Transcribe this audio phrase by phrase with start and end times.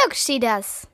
[0.00, 0.66] Klugschieders.
[0.70, 0.89] Hallo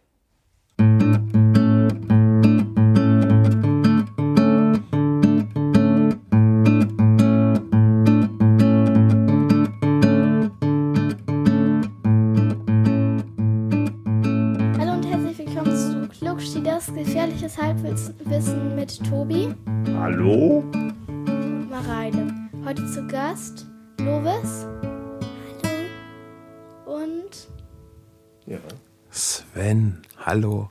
[29.67, 30.71] Sven, hallo.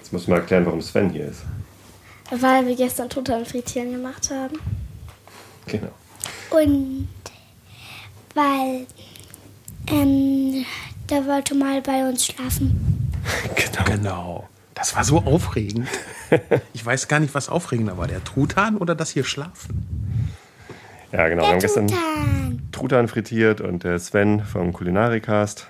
[0.00, 1.44] Jetzt muss man erklären, warum Sven hier ist.
[2.30, 4.58] weil wir gestern Total Frittieren gemacht haben.
[5.66, 5.88] Genau.
[6.50, 7.08] Und
[8.34, 8.86] weil
[9.86, 10.66] ähm,
[11.08, 13.08] der wollte mal bei uns schlafen.
[13.56, 13.84] Genau.
[13.84, 14.48] Genau.
[14.74, 15.88] Das war so aufregend.
[16.74, 18.06] Ich weiß gar nicht, was aufregender war.
[18.08, 20.28] Der Truthahn oder das hier Schlafen?
[21.12, 21.42] Ja, genau.
[21.44, 22.68] Wir haben gestern Tutan.
[22.72, 25.66] Truthahn frittiert und der Sven vom Kulinarikast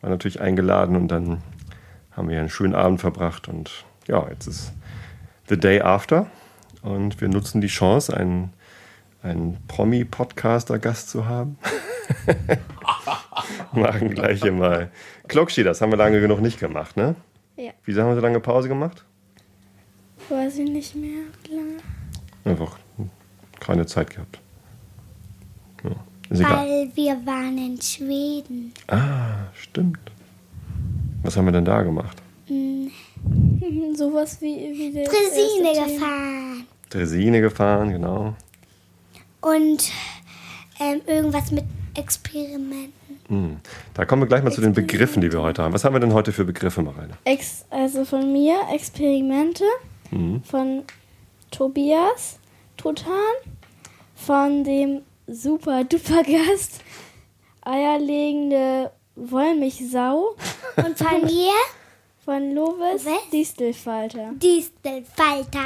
[0.00, 1.42] war natürlich eingeladen und dann
[2.12, 4.72] haben wir einen schönen Abend verbracht und ja, jetzt ist
[5.48, 6.26] the day after
[6.82, 8.52] und wir nutzen die Chance, einen,
[9.22, 11.58] einen Promi-Podcaster-Gast zu haben.
[13.72, 14.90] Machen gleich hier mal
[15.28, 17.14] Klockschi, das haben wir lange genug nicht gemacht, ne?
[17.56, 17.72] Ja.
[17.84, 19.04] Wieso haben wir so lange Pause gemacht?
[20.28, 21.24] Weiß ich nicht mehr.
[21.44, 21.76] wie lange.
[22.44, 22.78] Einfach
[23.60, 24.40] keine Zeit gehabt.
[26.30, 26.66] Ist egal.
[26.66, 28.72] Weil wir waren in Schweden.
[28.88, 29.98] Ah, stimmt.
[31.22, 32.16] Was haben wir denn da gemacht?
[33.94, 36.66] Sowas wie, wie der Dresine gefahren.
[36.88, 38.34] Dresine gefahren, genau.
[39.40, 39.90] Und
[40.80, 41.64] ähm, irgendwas mit
[41.94, 42.92] Experimenten.
[43.28, 43.56] Hm.
[43.94, 45.72] Da kommen wir gleich mal zu den Begriffen, die wir heute haben.
[45.74, 47.10] Was haben wir denn heute für Begriffe, Mareile?
[47.24, 49.64] Ex also von mir Experimente,
[50.10, 50.42] Mhm.
[50.42, 50.82] von
[51.52, 52.38] Tobias
[52.76, 53.12] Totan,
[54.16, 56.80] von dem super duper Gast
[57.62, 60.36] eierlegende Wollmilchsau,
[60.76, 61.52] Und von mir
[62.24, 63.30] von Lovis Was?
[63.32, 64.32] Distelfalter.
[64.34, 65.58] Distelfalter.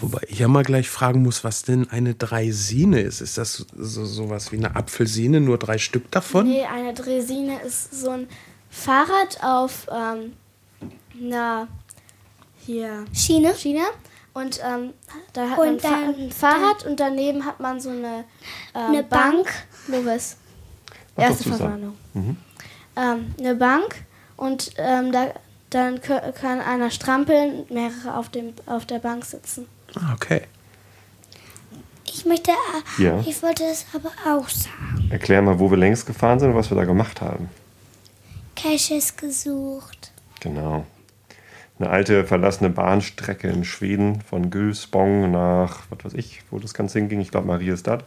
[0.00, 3.20] Wobei ich ja mal gleich fragen muss, was denn eine Dreisine ist.
[3.20, 6.48] Ist das so sowas wie eine Apfelsine, nur drei Stück davon?
[6.48, 8.28] Nee, eine Dresine ist so ein
[8.70, 10.32] Fahrrad auf ähm,
[11.20, 11.68] einer
[12.64, 13.54] hier Schiene.
[13.56, 13.82] Schiene.
[14.32, 14.92] Und ähm,
[15.32, 18.24] da hat Und man dann- ein Fahrrad und daneben hat man so eine,
[18.74, 19.48] ähm, Eine Bank.
[19.88, 20.36] Lovis.
[21.16, 21.48] Mach doch Erste.
[21.50, 21.96] Verwarnung.
[22.14, 22.36] Mhm.
[22.96, 24.04] Ähm, eine Bank
[24.36, 25.28] und ähm, da,
[25.70, 29.66] dann kann einer strampeln, mehrere auf, dem, auf der Bank sitzen.
[29.96, 30.42] Ah, okay.
[32.06, 33.20] Ich möchte, äh, Ja.
[33.26, 35.08] ich wollte es aber auch sagen.
[35.10, 37.48] Erklär mal, wo wir längst gefahren sind und was wir da gemacht haben.
[38.56, 40.12] Caches gesucht.
[40.40, 40.84] Genau.
[41.80, 46.98] Eine alte verlassene Bahnstrecke in Schweden von Gülsbong nach, was weiß ich, wo das Ganze
[46.98, 47.22] hinging.
[47.22, 48.04] Ich glaube, Mariestad.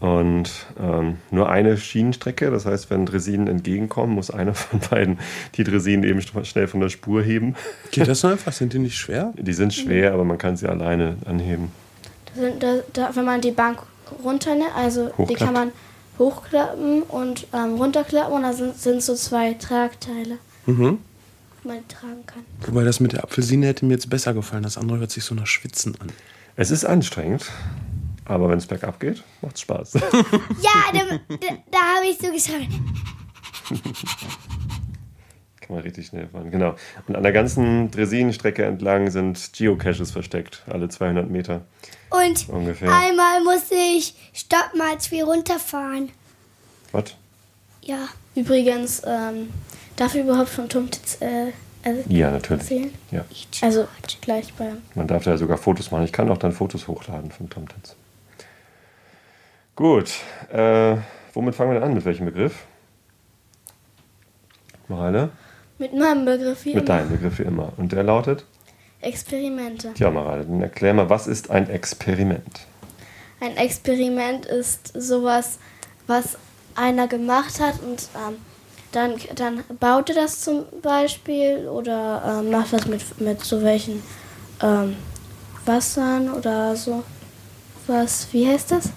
[0.00, 0.50] Und
[0.82, 2.50] ähm, nur eine Schienenstrecke.
[2.50, 5.20] Das heißt, wenn Dresinen entgegenkommen, muss einer von beiden
[5.54, 7.54] die Dresinen eben schnell von der Spur heben.
[7.92, 8.52] Geht das so einfach?
[8.52, 9.32] Sind die nicht schwer?
[9.36, 11.70] Die sind schwer, aber man kann sie alleine anheben.
[12.34, 13.78] Da sind, da, da, wenn man die Bank
[14.24, 15.70] runternimmt, also die kann man
[16.18, 20.98] hochklappen und ähm, runterklappen und da sind, sind so zwei Tragteile, Mhm.
[21.64, 22.44] Man tragen kann.
[22.66, 24.62] Wobei das mit der Apfelsine hätte mir jetzt besser gefallen.
[24.62, 26.08] Das andere hört sich so nach Schwitzen an.
[26.56, 27.50] Es ist anstrengend,
[28.24, 29.94] aber wenn es bergab geht, macht es Spaß.
[29.94, 30.00] Ja,
[30.92, 31.36] da, da,
[31.70, 32.68] da habe ich so geschaut.
[35.60, 36.76] Kann man richtig schnell fahren, genau.
[37.08, 41.62] Und an der ganzen Dresinenstrecke entlang sind Geocaches versteckt, alle 200 Meter
[42.10, 42.92] Und ungefähr.
[42.92, 46.10] einmal musste ich stoppen, als wir runterfahren.
[46.92, 47.16] Was?
[47.84, 48.08] Ja.
[48.34, 49.50] Übrigens, ähm,
[49.96, 51.48] darf ich überhaupt von Tumtitz äh,
[51.84, 52.62] äh, Ja, natürlich.
[52.62, 52.94] erzählen?
[53.10, 53.24] Ja.
[53.60, 53.86] Also
[54.22, 54.78] gleich beim.
[54.94, 56.04] Man darf da ja sogar Fotos machen.
[56.04, 57.94] Ich kann auch dann Fotos hochladen von TomTits.
[59.76, 60.10] Gut.
[60.52, 60.96] Äh,
[61.34, 61.94] womit fangen wir denn an?
[61.94, 62.64] Mit welchem Begriff?
[64.88, 65.30] Mareile?
[65.78, 66.96] Mit meinem Begriff wie Mit immer.
[66.98, 67.72] deinem Begriff wie immer.
[67.76, 68.44] Und der lautet?
[69.00, 69.92] Experimente.
[69.94, 72.60] Tja, Mareile, dann erklär mal, was ist ein Experiment?
[73.40, 75.58] Ein Experiment ist sowas,
[76.06, 76.38] was
[76.74, 78.36] einer gemacht hat und ähm,
[78.92, 84.02] dann, dann baut er das zum Beispiel oder ähm, macht das mit, mit so welchen
[84.62, 84.96] ähm,
[85.64, 87.02] Wassern oder so.
[87.86, 88.90] Was, wie heißt das?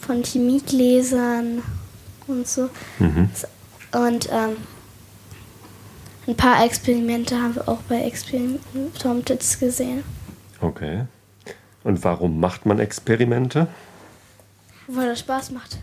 [0.00, 1.62] Von Chemiegläsern
[2.28, 2.70] und so.
[3.00, 3.28] Mhm.
[3.92, 4.56] Und ähm,
[6.26, 10.04] ein paar Experimente haben wir auch bei Experimentomtits gesehen.
[10.60, 11.04] Okay.
[11.82, 13.68] Und warum macht man Experimente?
[14.88, 15.78] Weil das Spaß macht.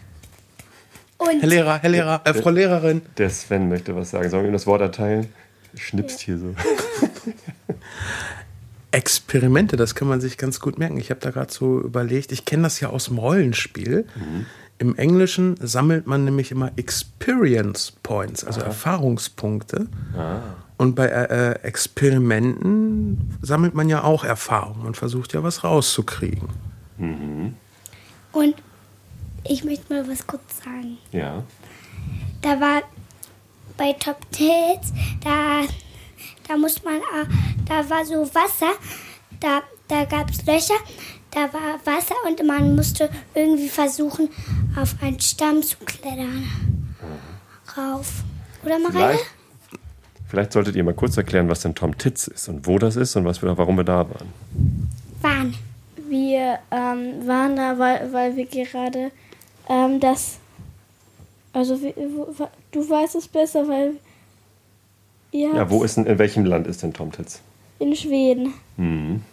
[1.17, 3.01] Und Herr Lehrer, Herr Lehrer, äh, Frau Lehrerin.
[3.17, 4.29] Der Sven möchte was sagen.
[4.29, 5.27] Sollen wir ihm das Wort erteilen?
[5.75, 6.53] Schnipst hier so.
[8.91, 10.97] Experimente, das kann man sich ganz gut merken.
[10.97, 14.05] Ich habe da gerade so überlegt, ich kenne das ja aus dem Rollenspiel.
[14.77, 19.87] im Englischen sammelt man nämlich immer Experience Points, also Erfahrungspunkte.
[20.77, 26.49] Und bei äh, äh, Experimenten sammelt man ja auch Erfahrung und versucht ja was rauszukriegen.
[28.31, 28.55] Und
[29.43, 30.97] ich möchte mal was kurz sagen.
[31.11, 31.43] Ja.
[32.41, 32.81] Da war
[33.77, 34.93] bei Top Tales,
[35.23, 35.61] da,
[36.47, 37.25] da muss man, äh,
[37.65, 38.73] da war so Wasser,
[39.39, 40.79] da, da gab es Löcher,
[41.31, 44.29] da war Wasser und man musste irgendwie versuchen,
[44.75, 46.47] auf einen Stamm zu klettern.
[47.77, 48.23] Rauf.
[48.63, 49.17] Oder Mareile?
[49.17, 49.31] Vielleicht,
[50.27, 53.15] vielleicht solltet ihr mal kurz erklären, was denn Tom Titz ist und wo das ist
[53.15, 54.33] und was wir, warum wir da waren.
[55.21, 55.55] Waren.
[56.07, 59.11] Wir ähm, waren da, weil, weil wir gerade
[59.69, 60.37] ähm, das.
[61.53, 61.77] Also,
[62.71, 63.93] du weißt es besser, weil.
[65.31, 67.41] Ihr Ja, wo ist denn, in welchem Land ist denn Tom Titz?
[67.79, 68.53] In Schweden.
[68.77, 69.23] Mhm.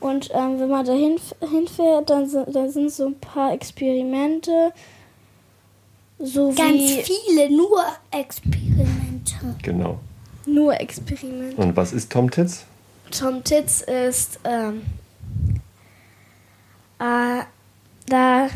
[0.00, 4.72] Und ähm, wenn man da hinf- hinfährt, dann, sind- dann sind so ein paar Experimente.
[6.18, 7.02] So Ganz wie.
[7.02, 9.34] viele, nur Experimente.
[9.62, 9.98] Genau.
[10.46, 11.56] Nur Experimente.
[11.60, 12.64] Und was ist Tom Titz?
[13.10, 14.82] Tom Titz ist, ähm,
[16.98, 17.42] äh,
[18.08, 18.48] da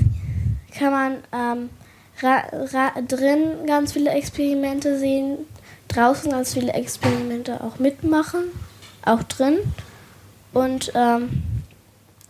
[0.76, 1.70] kann man ähm,
[2.22, 5.38] ra ra drin ganz viele Experimente sehen,
[5.88, 8.44] draußen ganz viele Experimente auch mitmachen,
[9.04, 9.58] auch drin.
[10.52, 11.42] Und ähm,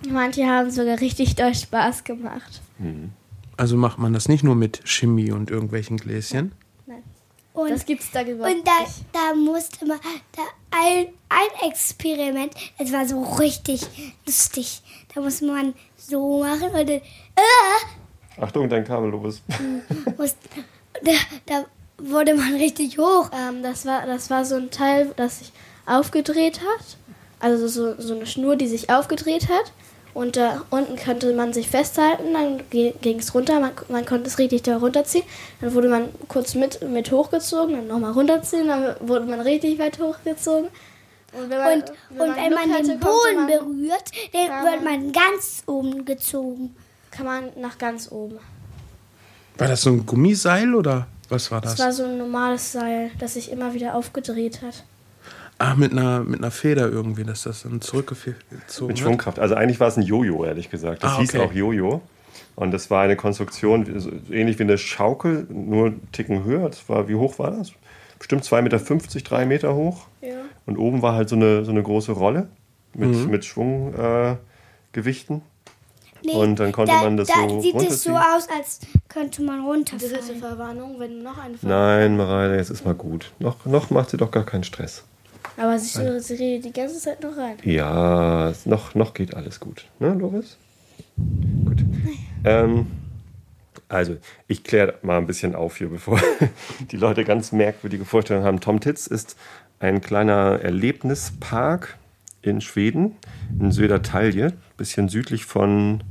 [0.08, 2.60] manche haben sogar richtig doll Spaß gemacht.
[3.56, 6.52] Also macht man das nicht nur mit Chemie und irgendwelchen Gläschen.
[6.86, 7.02] Nein,
[7.52, 9.04] Und, das gibt's da überhaupt und da, nicht.
[9.12, 9.98] da musste man,
[10.36, 13.82] da ein, ein Experiment, das war so richtig
[14.26, 14.82] lustig.
[15.14, 15.74] Da muss man
[16.06, 19.42] so machen und dann, äh, Achtung, dein Kabel, los.
[20.18, 20.36] muss,
[21.02, 21.12] da,
[21.46, 21.64] da
[21.98, 23.30] wurde man richtig hoch.
[23.32, 25.52] Ähm, das, war, das war so ein Teil, das sich
[25.86, 26.96] aufgedreht hat.
[27.40, 29.72] Also so, so eine Schnur, die sich aufgedreht hat.
[30.14, 34.38] Und da unten konnte man sich festhalten, dann ging es runter, man, man konnte es
[34.38, 35.24] richtig da runterziehen.
[35.62, 39.98] Dann wurde man kurz mit, mit hochgezogen, dann nochmal runterziehen, dann wurde man richtig weit
[39.98, 40.68] hochgezogen.
[41.32, 41.90] Und wenn man, Und,
[42.20, 46.74] und wenn man hatte, den Boden man, berührt, dann wird man- ganz oben gezogen.
[47.10, 48.38] kann man nach ganz oben.
[49.58, 51.76] War das so ein Gummiseil oder was war das?
[51.76, 54.84] Das war so ein normales Seil, das sich immer wieder aufgedreht hat.
[55.58, 58.36] ah, mit einer, mit einer Feder irgendwie, dass das dann zurückgezogen
[58.80, 58.98] Mit hat.
[58.98, 59.38] Schwungkraft.
[59.38, 61.02] Also eigentlich war es ein Jojo, ehrlich gesagt.
[61.04, 61.38] Das Ah, hieß okay.
[61.44, 62.00] auch Jojo.
[62.56, 66.68] Und das war eine Konstruktion, so ähnlich wie eine Schaukel, nur einen Ticken höher.
[66.68, 67.72] Das war, wie hoch war das?
[68.22, 70.06] Bestimmt 2,50 Meter, 3 Meter hoch.
[70.20, 70.28] Ja.
[70.64, 72.46] Und oben war halt so eine, so eine große Rolle
[72.94, 75.38] mit, mit Schwunggewichten.
[75.38, 75.40] Äh.
[76.24, 78.36] Nee, Und dann konnte da, man das da so sieht es so runterziehen.
[78.36, 78.78] aus, als
[79.08, 80.38] könnte man runterfallen.
[80.38, 83.32] Verwarnung, wenn du noch eine Nein, Mareile, jetzt ist mal gut.
[83.40, 85.02] Noch, noch macht sie doch gar keinen Stress.
[85.56, 87.56] Aber sie, sie redet die ganze Zeit noch rein.
[87.64, 89.86] Ja, noch, noch geht alles gut.
[89.98, 90.58] Ne, Loris?
[91.64, 91.84] Gut.
[92.44, 92.86] Ähm,
[93.92, 94.16] also,
[94.48, 96.18] ich kläre mal ein bisschen auf hier, bevor
[96.90, 98.60] die Leute ganz merkwürdige Vorstellungen haben.
[98.60, 99.36] Tom Titz ist
[99.80, 101.98] ein kleiner Erlebnispark
[102.40, 103.16] in Schweden,
[103.60, 106.02] in Södertalje, bisschen südlich von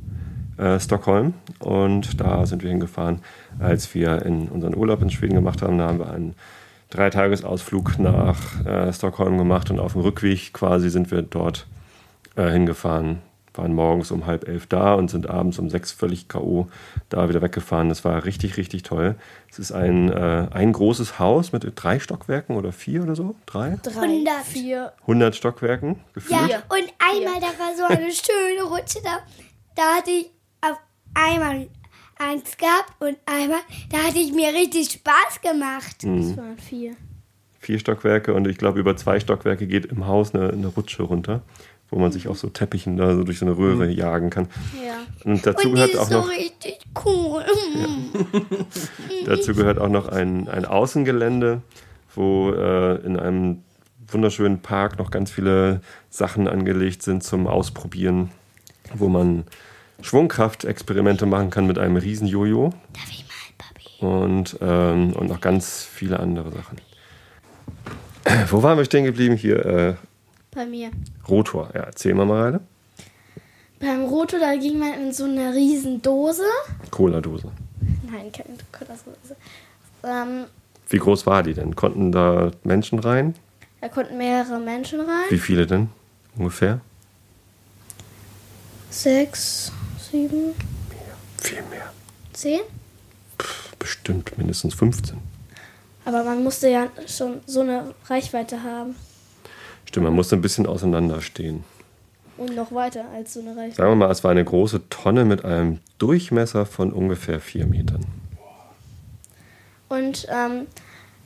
[0.57, 1.33] äh, Stockholm.
[1.57, 3.21] Und da sind wir hingefahren,
[3.57, 5.79] als wir in unseren Urlaub in Schweden gemacht haben.
[5.79, 6.35] Da haben wir einen
[6.91, 11.65] Dreitagesausflug nach äh, Stockholm gemacht und auf dem Rückweg quasi sind wir dort
[12.35, 13.23] äh, hingefahren.
[13.53, 16.67] Waren morgens um halb elf da und sind abends um sechs völlig K.O.
[17.09, 17.89] da wieder weggefahren.
[17.89, 19.15] Das war richtig, richtig toll.
[19.49, 23.35] Es ist ein, äh, ein großes Haus mit drei Stockwerken oder vier oder so?
[23.45, 23.77] Drei?
[23.83, 24.45] Drei, Hundert.
[24.45, 24.93] vier.
[25.01, 26.49] 100 Stockwerken gefühlt.
[26.49, 29.19] Ja, und einmal, da war so eine schöne Rutsche, da,
[29.75, 30.77] da hatte ich auf
[31.13, 31.67] einmal
[32.19, 33.59] Angst gehabt und einmal,
[33.89, 35.97] da hatte ich mir richtig Spaß gemacht.
[36.03, 36.93] Das waren vier.
[37.59, 41.41] vier Stockwerke und ich glaube, über zwei Stockwerke geht im Haus eine, eine Rutsche runter,
[41.91, 44.47] wo man sich auf so Teppichen da so durch so eine Röhre jagen kann.
[44.83, 44.93] Ja.
[45.25, 47.43] Und dazu Und gehört ist auch so noch, richtig cool.
[49.25, 51.61] dazu gehört auch noch ein, ein Außengelände,
[52.15, 53.63] wo äh, in einem
[54.07, 58.31] wunderschönen Park noch ganz viele Sachen angelegt sind zum Ausprobieren,
[58.93, 59.43] wo man
[60.01, 64.05] Schwungkraftexperimente machen kann mit einem riesen Jojo Darf ich mal, Papi?
[64.05, 66.79] und, ähm, und noch ganz viele andere Sachen.
[68.49, 69.35] Wo waren wir stehen geblieben?
[69.35, 69.93] Hier, äh,
[70.53, 70.91] Bei mir.
[71.29, 71.69] Rotor.
[71.73, 72.59] Ja, erzähl mal mal.
[73.79, 76.43] Beim Roto, da ging man in so eine riesen Dose.
[76.91, 77.51] Cola-Dose.
[78.11, 79.35] Nein, keine Cola-Dose.
[80.03, 80.45] Ähm,
[80.89, 81.75] Wie groß war die denn?
[81.75, 83.35] Konnten da Menschen rein?
[83.79, 85.25] da konnten mehrere Menschen rein.
[85.29, 85.89] Wie viele denn?
[86.37, 86.81] Ungefähr?
[88.91, 89.71] Sechs,
[90.11, 90.53] sieben,
[91.41, 91.91] Viel mehr.
[92.33, 92.59] zehn.
[93.79, 95.17] Bestimmt mindestens 15.
[96.05, 98.95] Aber man musste ja schon so eine Reichweite haben.
[99.91, 101.65] Stimmt, man musste ein bisschen auseinander stehen.
[102.37, 103.75] Und noch weiter als so eine Reichweite.
[103.75, 108.05] Sagen wir mal, es war eine große Tonne mit einem Durchmesser von ungefähr vier Metern.
[109.89, 110.67] Und ähm,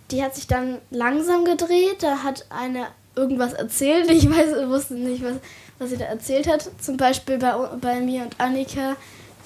[0.10, 1.98] die hat sich dann langsam gedreht.
[2.02, 4.10] Da hat eine irgendwas erzählt.
[4.12, 5.36] Ich weiß, wusste nicht, was,
[5.78, 6.68] was sie da erzählt hat.
[6.82, 8.96] Zum Beispiel bei, bei mir und Annika.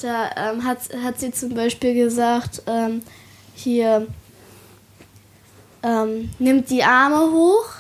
[0.02, 3.02] Da ähm, hat, hat sie zum Beispiel gesagt, ähm,
[3.54, 4.08] hier
[5.84, 7.79] ähm, nimmt die Arme hoch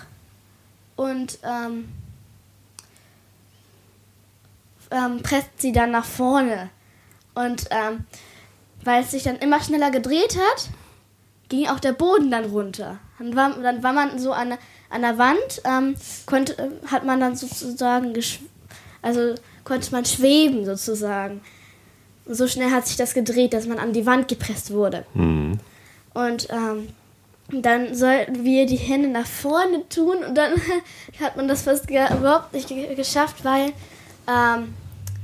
[0.99, 1.87] und ähm,
[4.91, 6.71] ähm, presst sie dann nach vorne.
[7.35, 8.05] Und ähm,
[8.83, 10.69] weil es sich dann immer schneller gedreht hat,
[11.47, 12.99] ging auch der Boden dann runter.
[13.17, 14.57] Dann war, dann war man so an,
[14.89, 18.13] an der Wand, ähm, konnte, hat man dann sozusagen,
[19.01, 21.39] also konnte man schweben sozusagen.
[22.25, 25.05] Und so schnell hat sich das gedreht, dass man an die Wand gepresst wurde.
[25.13, 25.59] Mhm.
[26.13, 26.89] Und ähm,
[27.51, 30.53] dann sollten wir die Hände nach vorne tun und dann
[31.19, 33.71] hat man das fast überhaupt nicht ge geschafft, weil
[34.27, 34.73] ähm,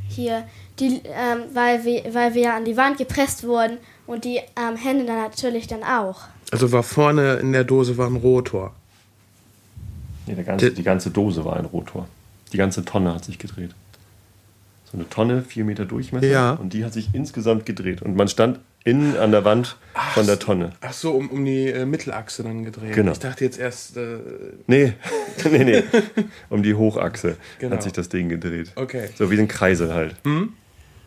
[0.10, 0.44] hier
[0.80, 3.78] die, ähm, weil wir, weil wir ja an die Wand gepresst wurden
[4.08, 6.22] und die ähm, Hände dann natürlich dann auch.
[6.52, 8.74] Also war vorne in der Dose war ein Rotor.
[10.28, 12.08] Nee, der ganze, die ganze Dose war ein Rotor.
[12.52, 13.72] Die ganze Tonne hat sich gedreht.
[14.92, 16.28] So eine Tonne, vier Meter Durchmesser.
[16.28, 16.52] Ja.
[16.54, 18.02] Und die hat sich insgesamt gedreht.
[18.02, 19.76] Und man stand innen an der Wand
[20.14, 20.72] von der Tonne.
[20.80, 22.94] Ach so, um, um die äh, Mittelachse dann gedreht.
[22.94, 23.12] Genau.
[23.12, 24.18] Ich dachte jetzt erst, äh,
[24.68, 24.94] Nee,
[25.52, 25.84] nee, nee.
[26.50, 27.76] Um die Hochachse Genau.
[27.76, 28.72] hat sich das Ding gedreht.
[28.76, 29.10] Okay.
[29.16, 30.16] So wie ein Kreisel halt.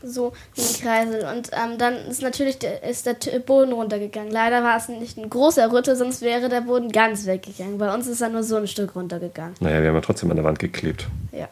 [0.03, 1.25] So wie ein Kreisel.
[1.35, 4.31] Und ähm, dann ist natürlich der, ist der Boden runtergegangen.
[4.31, 7.79] Leider war es nicht ein großer Rütte, sonst wäre der Boden ganz weggegangen.
[7.79, 9.55] Bei uns ist er nur so ein Stück runtergegangen.
[9.61, 11.07] Naja, wir haben ja trotzdem an der Wand geklebt.
[11.33, 11.49] Ja.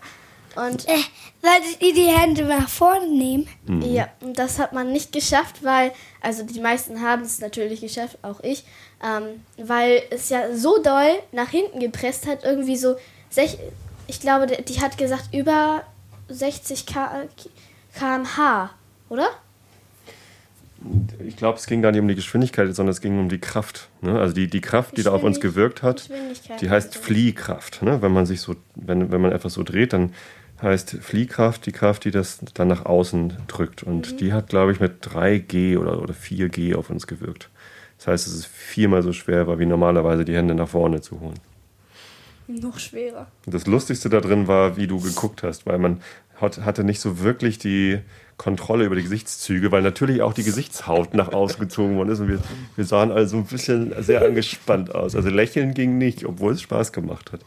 [0.56, 0.96] Und Äh,
[1.42, 3.46] solltet ihr die Hände nach vorne nehmen?
[3.82, 8.18] Ja, und das hat man nicht geschafft, weil, also die meisten haben es natürlich geschafft,
[8.22, 8.64] auch ich,
[9.04, 12.96] ähm, weil es ja so doll nach hinten gepresst hat, irgendwie so,
[13.30, 13.58] sech,
[14.06, 15.82] ich glaube, die die hat gesagt, über
[16.28, 17.24] 60 K
[17.98, 18.70] km/h,
[19.08, 19.28] oder?
[21.26, 23.88] Ich glaube, es ging gar nicht um die Geschwindigkeit, sondern es ging um die Kraft.
[24.02, 24.18] Ne?
[24.20, 26.08] Also die, die Kraft, die da auf uns gewirkt hat,
[26.60, 27.82] die heißt Fliehkraft.
[27.82, 28.02] Ne?
[28.02, 30.12] Wenn man sich so, wenn, wenn man etwas so dreht, dann
[30.62, 33.82] heißt Fliehkraft die Kraft, die das dann nach außen drückt.
[33.82, 37.50] Und die hat, glaube ich, mit 3G oder, oder 4G auf uns gewirkt.
[37.98, 41.20] Das heißt, es ist viermal so schwer, war wie normalerweise die Hände nach vorne zu
[41.20, 41.38] holen.
[42.48, 43.26] Noch schwerer.
[43.46, 46.00] Das Lustigste da drin war, wie du geguckt hast, weil man
[46.36, 47.98] hat, hatte nicht so wirklich die
[48.36, 52.28] Kontrolle über die Gesichtszüge, weil natürlich auch die Gesichtshaut nach außen gezogen worden ist und
[52.28, 52.38] wir,
[52.76, 55.16] wir sahen also ein bisschen sehr angespannt aus.
[55.16, 57.40] Also lächeln ging nicht, obwohl es Spaß gemacht hat.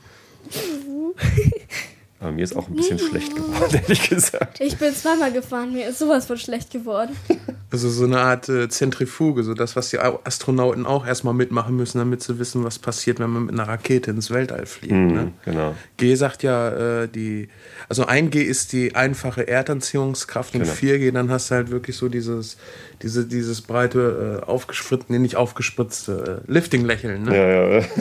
[2.21, 4.59] Aber mir ist auch ein bisschen schlecht geworden, ehrlich gesagt.
[4.59, 7.15] Ich bin zweimal gefahren, mir ist sowas von schlecht geworden.
[7.71, 11.77] also so eine Art äh, Zentrifuge, so das, was die Au- Astronauten auch erstmal mitmachen
[11.77, 14.91] müssen, damit sie wissen, was passiert, wenn man mit einer Rakete ins Weltall fliegt.
[14.91, 15.23] Ne?
[15.27, 15.75] Mhm, genau.
[15.95, 17.47] G sagt ja, äh, die,
[17.87, 20.73] also 1G ist die einfache Erdanziehungskraft und Genau.
[20.73, 22.57] 4G, dann hast du halt wirklich so dieses,
[23.01, 27.23] diese, dieses breite, äh, aufgespritzte, nee, nicht aufgespritzte, äh, Lifting-Lächeln.
[27.23, 27.37] Ne?
[27.37, 27.79] Ja, ja.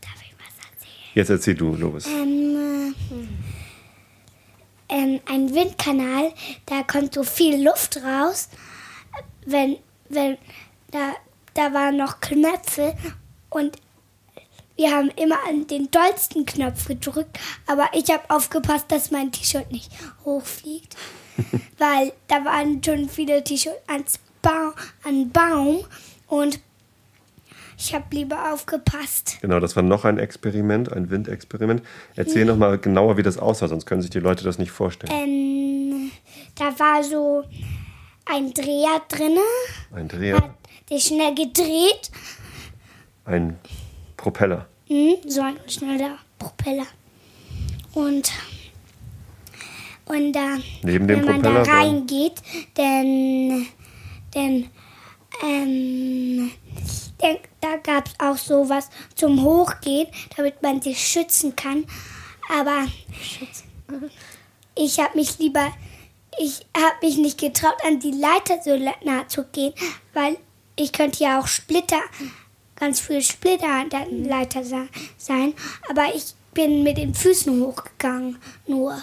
[0.00, 1.05] Darf ich was erzählen?
[1.16, 2.06] Jetzt erzähl du, Lobis.
[2.08, 2.92] Ähm,
[4.90, 6.34] äh, ähm, ein Windkanal,
[6.66, 8.50] da kommt so viel Luft raus.
[9.46, 9.78] Wenn,
[10.10, 10.36] wenn,
[10.90, 11.14] da,
[11.54, 12.94] da waren noch Knöpfe
[13.48, 13.78] und
[14.76, 19.72] wir haben immer an den dollsten Knopf gedrückt, aber ich habe aufgepasst, dass mein T-Shirt
[19.72, 19.90] nicht
[20.26, 20.98] hochfliegt,
[21.78, 25.82] weil da waren schon viele T-Shirts ans ba an Baum
[26.26, 26.60] und
[27.78, 29.38] ich habe lieber aufgepasst.
[29.40, 31.82] Genau, das war noch ein Experiment, ein Windexperiment.
[32.14, 35.12] Erzähl noch mal genauer, wie das aussah, sonst können sich die Leute das nicht vorstellen.
[35.12, 36.10] Ähm,
[36.54, 37.44] da war so
[38.24, 39.40] ein Dreher drinne,
[39.92, 40.54] Ein hat Dreher,
[40.90, 42.10] der schnell gedreht,
[43.24, 43.58] ein
[44.16, 44.66] Propeller.
[44.88, 46.86] hm, so ein schneller Propeller.
[47.94, 48.30] Und
[50.06, 52.34] und da, Neben dem wenn man Propeller da reingeht,
[52.74, 53.66] dann,
[54.32, 54.70] dann,
[55.42, 56.50] ähm,
[57.18, 60.06] dann, da gab es auch sowas zum Hochgehen,
[60.36, 61.84] damit man sich schützen kann.
[62.58, 62.86] Aber
[64.74, 65.66] ich habe mich lieber,
[66.38, 69.72] ich habe mich nicht getraut, an die Leiter so nah zu gehen,
[70.12, 70.36] weil
[70.76, 72.00] ich könnte ja auch Splitter,
[72.76, 75.54] ganz viele Splitter an der Leiter sa- sein.
[75.88, 78.98] Aber ich bin mit den Füßen hochgegangen, nur.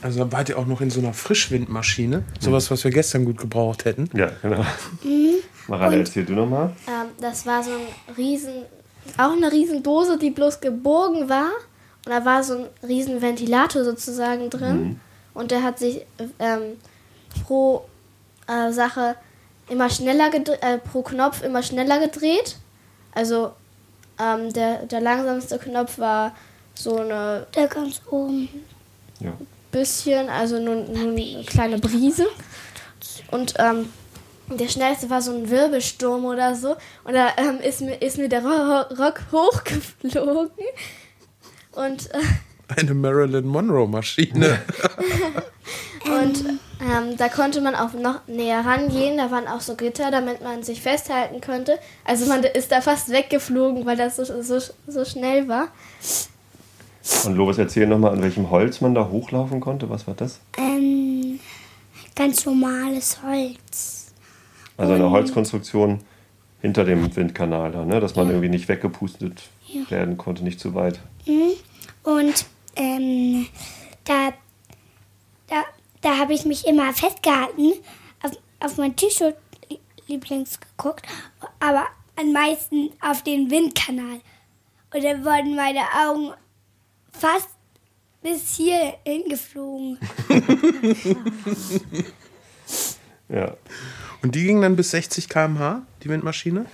[0.00, 3.36] Also dann wart ihr auch noch in so einer Frischwindmaschine, sowas, was wir gestern gut
[3.38, 4.08] gebraucht hätten.
[4.14, 4.64] Ja, genau.
[5.68, 6.72] Marale, erzähl du noch mal.
[6.86, 8.64] Ähm, das war so ein riesen,
[9.16, 11.50] auch eine riesen Dose, die bloß gebogen war.
[12.04, 15.00] Und da war so ein riesen Ventilator sozusagen drin.
[15.34, 16.04] Und der hat sich
[16.38, 16.78] ähm,
[17.44, 17.84] pro
[18.46, 19.14] äh, Sache
[19.68, 22.56] immer schneller gedreht, äh, pro Knopf immer schneller gedreht.
[23.12, 23.52] Also
[24.18, 26.34] ähm, der, der langsamste Knopf war
[26.74, 28.48] so eine Da ganz oben.
[29.20, 29.32] Ja.
[29.70, 32.26] bisschen, also nur, nur eine kleine Brise.
[33.30, 33.88] Und ähm,
[34.50, 36.76] der schnellste war so ein Wirbelsturm oder so.
[37.04, 40.50] Und da ähm, ist, mir, ist mir der Ro Rock hochgeflogen.
[41.72, 42.18] Und, äh,
[42.76, 44.58] Eine Marilyn Monroe-Maschine.
[46.04, 46.44] und
[46.80, 49.18] ähm, da konnte man auch noch näher rangehen.
[49.18, 51.78] Da waren auch so Gitter, damit man sich festhalten konnte.
[52.04, 55.68] Also man ist da fast weggeflogen, weil das so, so, so schnell war.
[57.24, 59.88] Und Lovis, erzähl nochmal, an welchem Holz man da hochlaufen konnte.
[59.88, 60.40] Was war das?
[60.56, 61.40] Ähm,
[62.14, 63.97] ganz normales Holz.
[64.78, 65.98] Also eine Holzkonstruktion
[66.62, 68.00] hinter dem Windkanal da, ne?
[68.00, 69.42] dass man irgendwie nicht weggepustet
[69.90, 71.00] werden konnte, nicht zu weit.
[71.26, 71.50] Mhm.
[72.04, 73.46] Und ähm,
[74.04, 74.30] da,
[75.48, 75.64] da,
[76.00, 77.72] da habe ich mich immer festgehalten,
[78.22, 78.30] auf,
[78.60, 79.36] auf mein T-Shirt
[79.68, 81.04] li- lieblings geguckt,
[81.60, 84.20] aber am meisten auf den Windkanal.
[84.94, 86.32] Und dann wurden meine Augen
[87.12, 87.50] fast
[88.22, 89.98] bis hier hingeflogen.
[93.30, 93.54] Ja,
[94.22, 96.66] Und die ging dann bis 60 km/h, die Windmaschine?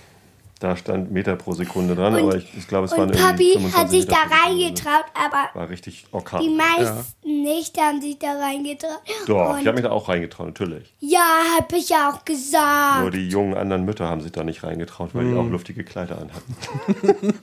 [0.61, 3.65] da stand Meter pro Sekunde dran, aber ich, ich glaube, es waren Und irgendwie Papi
[3.75, 4.63] hat 25 sich da Meter Sekunde.
[4.63, 6.55] reingetraut, aber War richtig die Orkan.
[6.55, 7.05] meisten
[7.43, 9.01] nicht haben sich da reingetraut.
[9.27, 10.93] Doch, Und ich habe mich da auch reingetraut, natürlich.
[11.01, 11.19] ja,
[11.59, 13.01] habe ich ja auch gesagt.
[13.01, 16.19] Nur die jungen anderen Mütter haben sich da nicht reingetraut, weil die auch luftige Kleider
[16.21, 17.33] anhatten.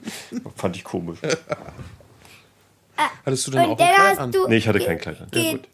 [0.55, 1.19] Fand ich komisch.
[3.25, 4.33] Hattest du denn auch Und ein dann Kleid an?
[4.49, 5.27] Nee, ich hatte kein Kleid an.
[5.33, 5.67] Ja, gut.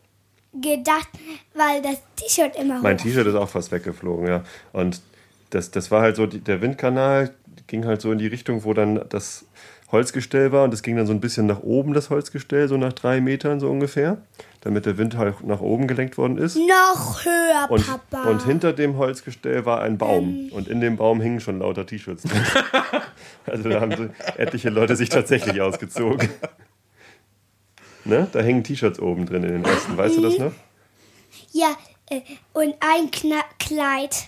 [0.54, 1.10] Gedacht,
[1.54, 2.98] weil das T-Shirt immer Mein.
[2.98, 4.44] T-Shirt ist auch fast weggeflogen, ja.
[4.74, 5.02] Und
[5.50, 7.34] das, das war halt so, die, der Windkanal
[7.68, 9.46] ging halt so in die Richtung, wo dann das
[9.92, 10.64] Holzgestell war.
[10.64, 13.60] Und das ging dann so ein bisschen nach oben, das Holzgestell, so nach drei Metern
[13.60, 14.18] so ungefähr.
[14.62, 16.58] Damit der Wind halt nach oben gelenkt worden ist.
[16.58, 18.30] Noch höher, Und, Papa.
[18.30, 20.50] und hinter dem Holzgestell war ein Baum.
[20.52, 22.42] Und in dem Baum hingen schon lauter T-Shirts drin.
[23.46, 26.28] also da haben so etliche Leute sich tatsächlich ausgezogen.
[28.06, 28.28] Ne?
[28.32, 29.98] Da hängen T-Shirts oben drin in den Ästen.
[29.98, 30.52] Weißt du das noch?
[31.52, 31.76] ja,
[32.10, 32.22] äh,
[32.54, 34.28] und ein Kna Kleid.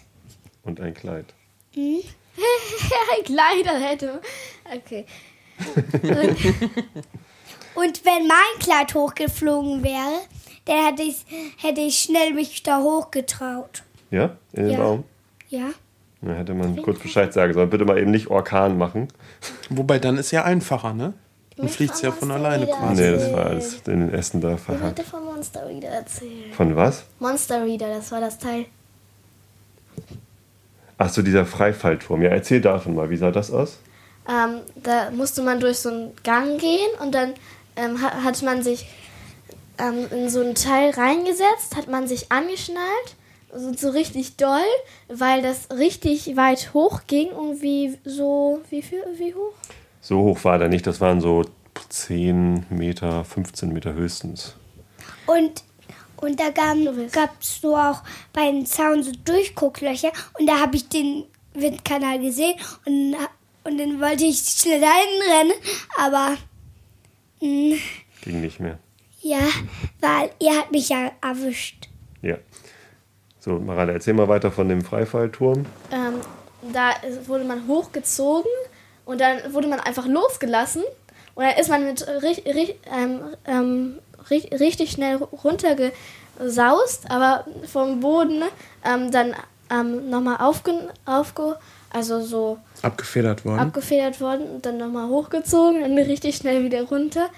[0.63, 1.33] Und ein Kleid.
[3.25, 4.21] Kleider hätte.
[4.75, 5.05] Okay.
[7.75, 10.21] Und wenn mein Kleid hochgeflogen wäre,
[10.65, 11.25] dann hätte ich,
[11.57, 13.83] hätte ich schnell mich da hochgetraut.
[14.09, 14.35] Ja?
[14.53, 14.77] In den Ja.
[14.79, 15.03] Baum?
[15.49, 15.69] Ja?
[16.21, 17.69] Da hätte man kurz Bescheid sagen sollen.
[17.69, 19.07] Bitte mal eben nicht Orkan machen.
[19.69, 21.13] Wobei dann ist ja einfacher, ne?
[21.61, 23.01] Dann fliegt es ja von alleine quasi.
[23.01, 24.83] Nee, das war alles in den Ästen da Ich verhakt.
[24.99, 26.53] hatte von Monster Reader erzählt.
[26.55, 27.03] Von was?
[27.19, 28.65] Monster Reader, das war das Teil.
[30.97, 32.21] Ach so, dieser Freifallturm.
[32.21, 33.09] Ja, erzähl davon mal.
[33.09, 33.77] Wie sah das aus?
[34.29, 37.33] Ähm, da musste man durch so einen Gang gehen und dann
[37.75, 38.85] ähm, ha- hat man sich
[39.79, 43.15] ähm, in so ein Teil reingesetzt, hat man sich angeschnallt,
[43.55, 44.61] so, so richtig doll,
[45.07, 47.29] weil das richtig weit hoch ging.
[47.29, 49.53] Irgendwie so, wie viel, wie hoch?
[50.01, 50.85] So hoch war der nicht.
[50.87, 51.45] Das waren so
[51.89, 54.55] 10 Meter, 15 Meter höchstens.
[55.27, 55.63] Und,
[56.17, 58.01] und da gab es so auch
[58.33, 63.15] bei den Zaun so Durchgucklöcher und da habe ich den Windkanal gesehen und,
[63.63, 65.53] und dann wollte ich schnell dahin rennen,
[65.97, 66.37] aber
[67.41, 67.77] mh,
[68.21, 68.79] Ging nicht mehr.
[69.21, 69.39] ja,
[69.99, 71.87] weil ihr habt mich ja erwischt.
[72.21, 72.37] Ja.
[73.39, 75.65] So, Marale, erzähl mal weiter von dem Freifallturm.
[75.91, 76.13] Ähm,
[76.73, 76.91] da
[77.25, 78.51] wurde man hochgezogen
[79.11, 80.83] und dann wurde man einfach losgelassen
[81.35, 87.99] und dann ist man mit ri ri ähm, ähm, ri richtig schnell runtergesaust, aber vom
[87.99, 88.43] Boden
[88.85, 89.35] ähm, dann
[89.69, 91.57] ähm, nochmal aufge, aufge
[91.91, 93.59] also so Abgefedert worden.
[93.59, 97.29] abgefedert worden und dann nochmal hochgezogen und richtig schnell wieder runter.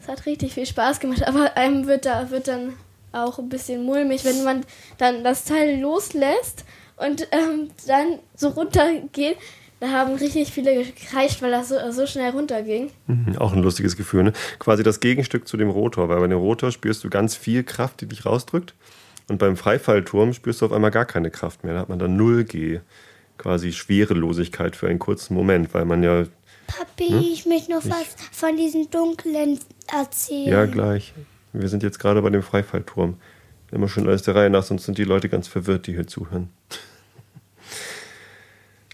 [0.00, 2.74] Es hat richtig viel Spaß gemacht, aber einem wird da wird dann
[3.12, 4.64] auch ein bisschen mulmig, wenn man
[4.98, 6.64] dann das Teil loslässt
[6.96, 9.36] und ähm, dann so runtergeht.
[9.80, 12.90] Da haben richtig viele gekreischt, weil das so, so schnell runterging.
[13.06, 14.32] Mhm, Auch ein lustiges Gefühl, ne?
[14.58, 18.00] Quasi das Gegenstück zu dem Rotor, weil bei dem Rotor spürst du ganz viel Kraft,
[18.00, 18.74] die dich rausdrückt.
[19.28, 21.74] Und beim Freifallturm spürst du auf einmal gar keine Kraft mehr.
[21.74, 22.80] Da hat man dann 0G.
[23.36, 26.24] Quasi Schwerelosigkeit für einen kurzen Moment, weil man ja,
[26.66, 30.48] Papi, ich möchte noch was von diesen dunklen erzählen.
[30.48, 31.14] ja gleich.
[31.52, 33.16] Wir sind jetzt gerade bei dem Freifallturm.
[33.70, 36.50] Immer schon alles der Reihe nach, sonst sind die Leute ganz verwirrt, die hier zuhören.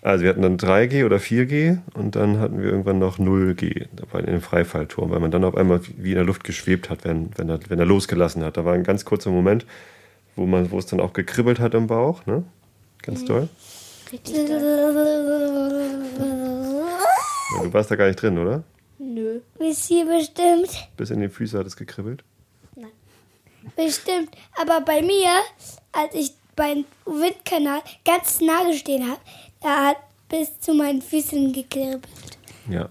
[0.05, 4.21] Also wir hatten dann 3G oder 4G und dann hatten wir irgendwann noch 0G dabei
[4.21, 7.31] in dem Freifallturm, weil man dann auf einmal wie in der Luft geschwebt hat, wenn,
[7.39, 8.59] wenn, er, wenn er losgelassen hat.
[8.59, 9.65] Da war ein ganz kurzer Moment,
[10.37, 12.45] wo, man, wo es dann auch gekribbelt hat im Bauch, ne?
[13.01, 13.21] Ganz.
[13.21, 13.49] Richtig doll.
[17.57, 18.63] Ja, du warst da gar nicht drin, oder?
[18.99, 19.41] Nö.
[19.59, 20.87] Bis hier bestimmt.
[20.99, 22.23] Bis in die Füße hat es gekribbelt.
[23.75, 24.37] Bestimmt.
[24.61, 25.31] Aber bei mir,
[25.93, 29.21] als ich beim Windkanal ganz nah gestehen habe,
[29.65, 29.97] da hat
[30.29, 32.07] bis zu meinen Füßen gekribbelt.
[32.69, 32.89] Ja.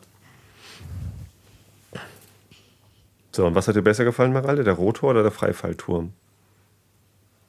[3.32, 4.64] So, und was hat dir besser gefallen, Maralte?
[4.64, 6.14] Der Rotor oder der Freifallturm?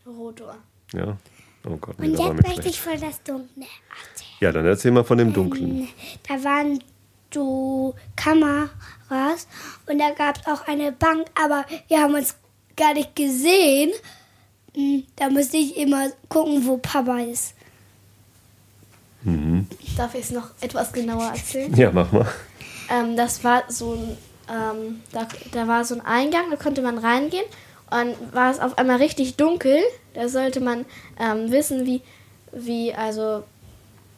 [0.07, 0.57] Rotor.
[0.93, 1.17] Ja.
[1.67, 2.69] Oh Gott, nee, Und jetzt möchte schlecht.
[2.69, 4.31] ich von das Dunkle erzählen.
[4.41, 5.89] Ja, dann erzähl mal von dem Dunklen.
[6.29, 6.83] Da waren
[7.33, 9.49] so Kameras
[9.87, 12.37] und da gab es auch eine Bank, aber wir haben uns
[12.77, 13.93] gar nicht gesehen.
[14.75, 17.55] Hm, Da musste ich immer gucken, wo Papa ist.
[19.97, 21.75] Darf ich es noch etwas genauer erzählen?
[21.75, 22.27] Ja, mach mal.
[22.91, 24.17] Ähm, das war so ein,
[24.51, 27.45] ähm, da, da war so ein Eingang, da konnte man reingehen
[27.91, 29.79] und war es auf einmal richtig dunkel.
[30.15, 30.85] Da sollte man
[31.19, 32.03] ähm, wissen, wie,
[32.53, 33.45] wie, also,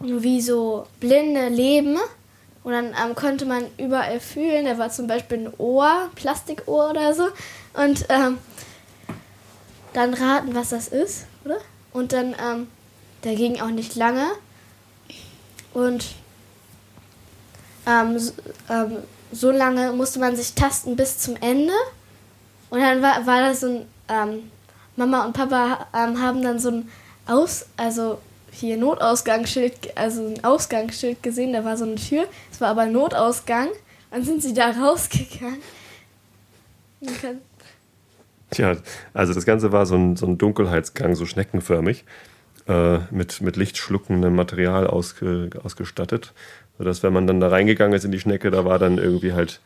[0.00, 1.98] wie so Blinde leben.
[2.64, 4.64] Und dann ähm, konnte man überall fühlen.
[4.64, 7.28] Da war zum Beispiel ein Ohr, Plastikohr oder so.
[7.74, 8.38] Und ähm,
[9.92, 11.58] dann raten, was das ist, oder?
[11.92, 12.68] Und dann, ähm,
[13.24, 14.26] der ging auch nicht lange.
[15.76, 16.06] Und
[17.86, 18.32] ähm, so,
[18.70, 18.96] ähm,
[19.30, 21.74] so lange musste man sich tasten bis zum Ende.
[22.70, 24.50] Und dann war, war das so ein, ähm,
[24.96, 26.88] Mama und Papa ähm, haben dann so ein
[27.26, 32.70] Aus, also hier Notausgangsschild, also ein Ausgangsschild gesehen, da war so eine Tür, es war
[32.70, 33.68] aber ein Notausgang.
[34.10, 35.60] Dann sind sie da rausgegangen.
[38.50, 38.76] Tja,
[39.12, 42.06] also das Ganze war so ein, so ein Dunkelheitsgang, so schneckenförmig,
[42.68, 46.32] äh, mit, mit lichtschluckendem Material ausge, ausgestattet.
[46.78, 49.60] Sodass, wenn man dann da reingegangen ist in die Schnecke, da war dann irgendwie halt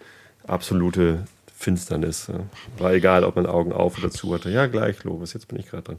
[0.47, 2.31] absolute Finsternis.
[2.79, 4.51] War egal, ob man Augen auf oder zu hatte.
[4.51, 5.99] Ja, gleich, Lobes, jetzt bin ich gerade dran.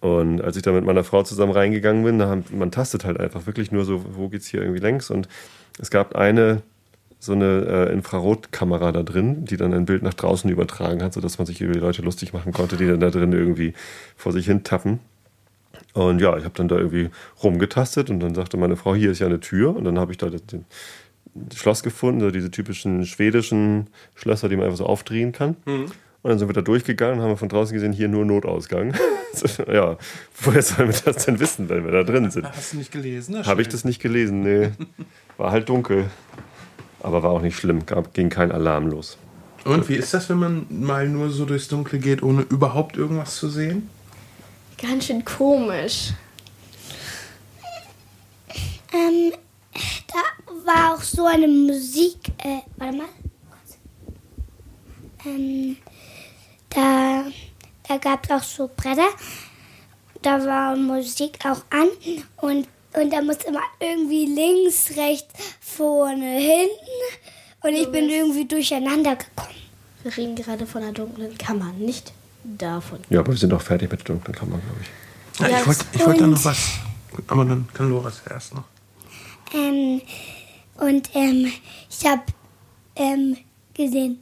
[0.00, 3.20] Und als ich da mit meiner Frau zusammen reingegangen bin, da haben, man tastet halt
[3.20, 5.10] einfach wirklich nur so, wo geht's hier irgendwie längs.
[5.10, 5.28] Und
[5.78, 6.62] es gab eine
[7.22, 11.38] so eine äh, Infrarotkamera da drin, die dann ein Bild nach draußen übertragen hat, sodass
[11.38, 13.74] man sich über die Leute lustig machen konnte, die dann da drin irgendwie
[14.16, 14.98] vor sich hin tappen.
[15.94, 17.10] Und ja, ich habe dann da irgendwie
[17.42, 19.76] rumgetastet und dann sagte meine Frau, hier ist ja eine Tür.
[19.76, 20.42] Und dann habe ich da das,
[21.34, 25.56] das Schloss gefunden, so diese typischen schwedischen Schlösser, die man einfach so aufdrehen kann.
[26.22, 28.94] Und dann sind wir da durchgegangen und haben wir von draußen gesehen, hier nur Notausgang.
[29.72, 29.96] ja,
[30.40, 32.46] woher sollen wir das denn wissen, wenn wir da drin sind?
[32.46, 33.44] Hast du nicht gelesen?
[33.44, 34.70] Habe ich das nicht gelesen, nee.
[35.36, 36.10] War halt dunkel.
[37.00, 39.18] Aber war auch nicht schlimm, gab, ging kein Alarm los.
[39.64, 43.34] Und wie ist das, wenn man mal nur so durchs Dunkle geht, ohne überhaupt irgendwas
[43.34, 43.88] zu sehen?
[44.80, 46.10] Ganz schön komisch.
[48.92, 49.32] Ähm,
[50.08, 52.18] da war auch so eine Musik.
[52.38, 53.08] Äh, warte mal.
[55.24, 55.76] Ähm,
[56.70, 57.24] da
[57.92, 59.10] da gab es auch so Bretter.
[60.22, 61.88] Da war Musik auch an.
[62.40, 66.70] Und, und da musste man irgendwie links, rechts, vorne, hinten.
[67.62, 69.54] Und ich bin irgendwie durcheinander gekommen.
[70.02, 72.12] Wir reden gerade von einer dunklen Kammer, nicht
[72.44, 72.98] davon.
[73.10, 75.40] Ja, aber wir sind auch fertig mit der dunklen Kammer, glaube ich.
[75.40, 76.58] Ja, ich wollte ich wollt da und- noch was.
[77.28, 78.64] Aber dann kann Loras erst noch.
[79.54, 80.00] Ähm,
[80.76, 81.52] und ähm,
[81.90, 82.22] ich habe
[82.96, 83.36] ähm,
[83.74, 84.20] gesehen,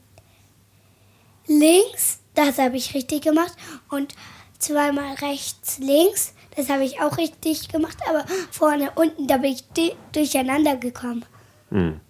[1.46, 3.52] links, das habe ich richtig gemacht.
[3.90, 4.14] Und
[4.58, 7.98] zweimal rechts, links, das habe ich auch richtig gemacht.
[8.08, 9.64] Aber vorne, unten, da bin ich
[10.12, 11.24] durcheinander gekommen.
[11.70, 12.00] Hm.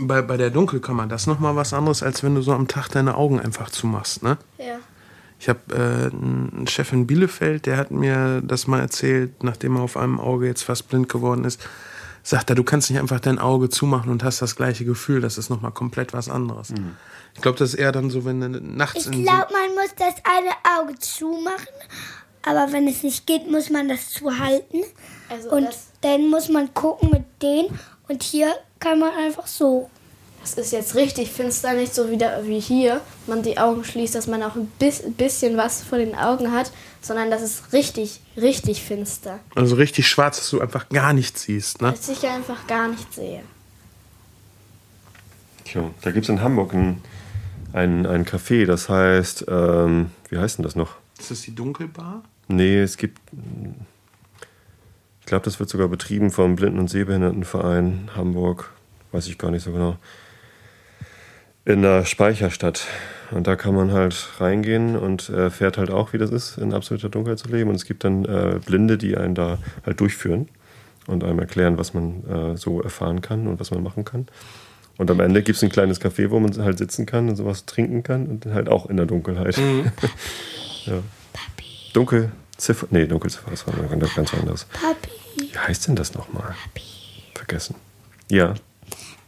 [0.00, 2.88] Bei, bei der Dunkelkammer, das ist nochmal was anderes, als wenn du so am Tag
[2.88, 4.38] deine Augen einfach zumachst, ne?
[4.58, 4.78] Ja.
[5.40, 9.82] Ich habe äh, einen Chef in Bielefeld, der hat mir das mal erzählt, nachdem er
[9.82, 11.60] auf einem Auge jetzt fast blind geworden ist.
[12.24, 15.20] Sagt er, du kannst nicht einfach dein Auge zumachen und hast das gleiche Gefühl.
[15.20, 16.74] Das ist nochmal komplett was anderes.
[17.34, 20.14] Ich glaube, das ist eher dann so, wenn du nachts Ich glaube, man muss das
[20.24, 21.68] eine Auge zumachen.
[22.42, 24.82] Aber wenn es nicht geht, muss man das zuhalten.
[25.28, 27.78] Also Und das, dann muss man gucken mit denen.
[28.08, 29.90] Und hier kann man einfach so.
[30.40, 33.00] das ist jetzt richtig finster, nicht so wieder wie hier.
[33.26, 36.72] Man die Augen schließt, dass man auch ein bis, bisschen was vor den Augen hat,
[37.00, 39.40] sondern das ist richtig, richtig finster.
[39.54, 41.82] also richtig schwarz, dass du einfach gar nichts siehst.
[41.82, 41.92] Ne?
[41.92, 43.42] Dass ich einfach gar nicht sehe.
[45.64, 47.02] Tja, da gibt es in Hamburg ein,
[47.72, 50.96] ein, ein Café, das heißt, ähm, wie heißt denn das noch?
[51.18, 52.22] Ist das die Dunkelbar?
[52.46, 53.20] Nee, es gibt,
[55.28, 58.70] glaube, das wird sogar betrieben vom Blinden- und Sehbehindertenverein Hamburg,
[59.12, 59.96] weiß ich gar nicht so genau,
[61.64, 62.86] in der Speicherstadt.
[63.30, 67.10] Und da kann man halt reingehen und erfährt halt auch, wie das ist, in absoluter
[67.10, 67.68] Dunkelheit zu leben.
[67.68, 70.48] Und es gibt dann äh, Blinde, die einen da halt durchführen
[71.06, 74.26] und einem erklären, was man äh, so erfahren kann und was man machen kann.
[74.96, 77.66] Und am Ende gibt es ein kleines Café, wo man halt sitzen kann und sowas
[77.66, 79.56] trinken kann und halt auch in der Dunkelheit.
[80.86, 80.94] ja.
[81.92, 84.64] Dunkel, Ziffer, nee, Dunkelziffer, das war ganz anderes.
[84.64, 85.10] Papi,
[85.58, 86.54] Wie heißt denn das nochmal?
[87.34, 87.74] Vergessen.
[88.30, 88.54] Ja,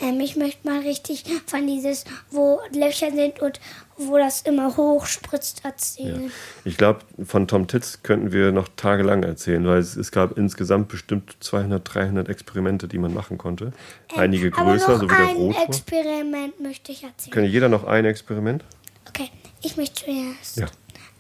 [0.02, 3.60] Ähm, ich möchte mal richtig von dieses, wo Löcher sind und
[3.98, 6.32] wo das immer hochspritzt, erzählen.
[6.64, 10.88] Ich glaube, von Tom Titz könnten wir noch tagelang erzählen, weil es, es gab insgesamt
[10.88, 13.72] bestimmt 200, 300 Experimente, die man machen konnte.
[14.16, 15.64] Einige Ähm, Aber größer, so wie der ein Rotor.
[15.64, 17.34] Experiment möchte ich erzählen.
[17.34, 18.64] Kann jeder noch ein Experiment?
[19.06, 19.28] Okay,
[19.62, 20.56] ich möchte zuerst.
[20.56, 20.66] Ja.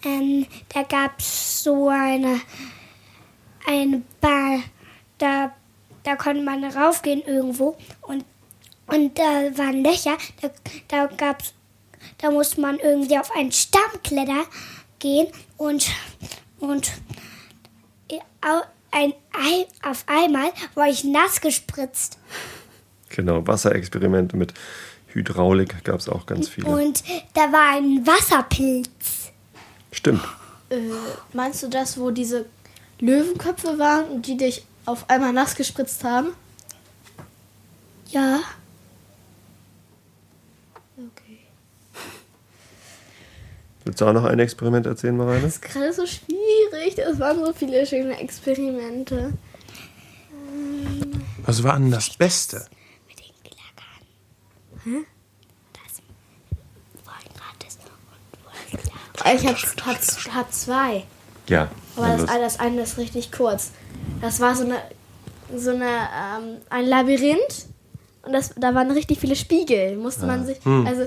[0.04, 2.40] Ähm, da gab es so eine,
[3.66, 4.62] eine Bahn,
[5.20, 5.52] da,
[6.04, 8.24] da konnte man raufgehen irgendwo und,
[8.86, 9.24] und da
[9.56, 10.50] waren Löcher, da,
[10.88, 11.54] da gab's,
[12.18, 14.44] da musste man irgendwie auf einen Stamm klettern
[14.98, 15.88] gehen und,
[16.58, 16.90] und
[18.90, 22.18] ein, Ei- auf einmal war ich nass gespritzt.
[23.10, 24.54] Genau, Wasserexperimente mit
[25.08, 26.66] Hydraulik gab es auch ganz viele.
[26.68, 27.02] Und
[27.34, 29.30] da war ein Wasserpilz.
[29.92, 30.22] Stimmt.
[30.70, 30.78] Äh,
[31.32, 32.46] meinst du das, wo diese
[33.00, 36.28] Löwenköpfe waren und die dich auf einmal nass gespritzt haben?
[38.10, 38.40] Ja.
[40.96, 41.38] Okay.
[43.84, 45.42] Willst du auch noch ein Experiment erzählen, Marianne?
[45.42, 46.98] Das ist gerade so schwierig.
[46.98, 49.32] Es waren so viele schöne Experimente.
[51.44, 52.66] Was war denn das Beste?
[53.08, 55.06] Mit den Klackern.
[55.72, 56.02] Das
[57.04, 59.34] Wolkenrad ist und Wolkenrad.
[59.34, 61.04] Ich hab, hab, hab zwei.
[61.48, 61.70] Ja.
[61.96, 63.72] Aber das, das eine ist richtig kurz.
[64.20, 64.76] Das war so eine,
[65.56, 67.66] so eine, ähm, ein Labyrinth
[68.22, 69.96] und das, da waren richtig viele Spiegel.
[69.96, 71.02] Musste man sich, also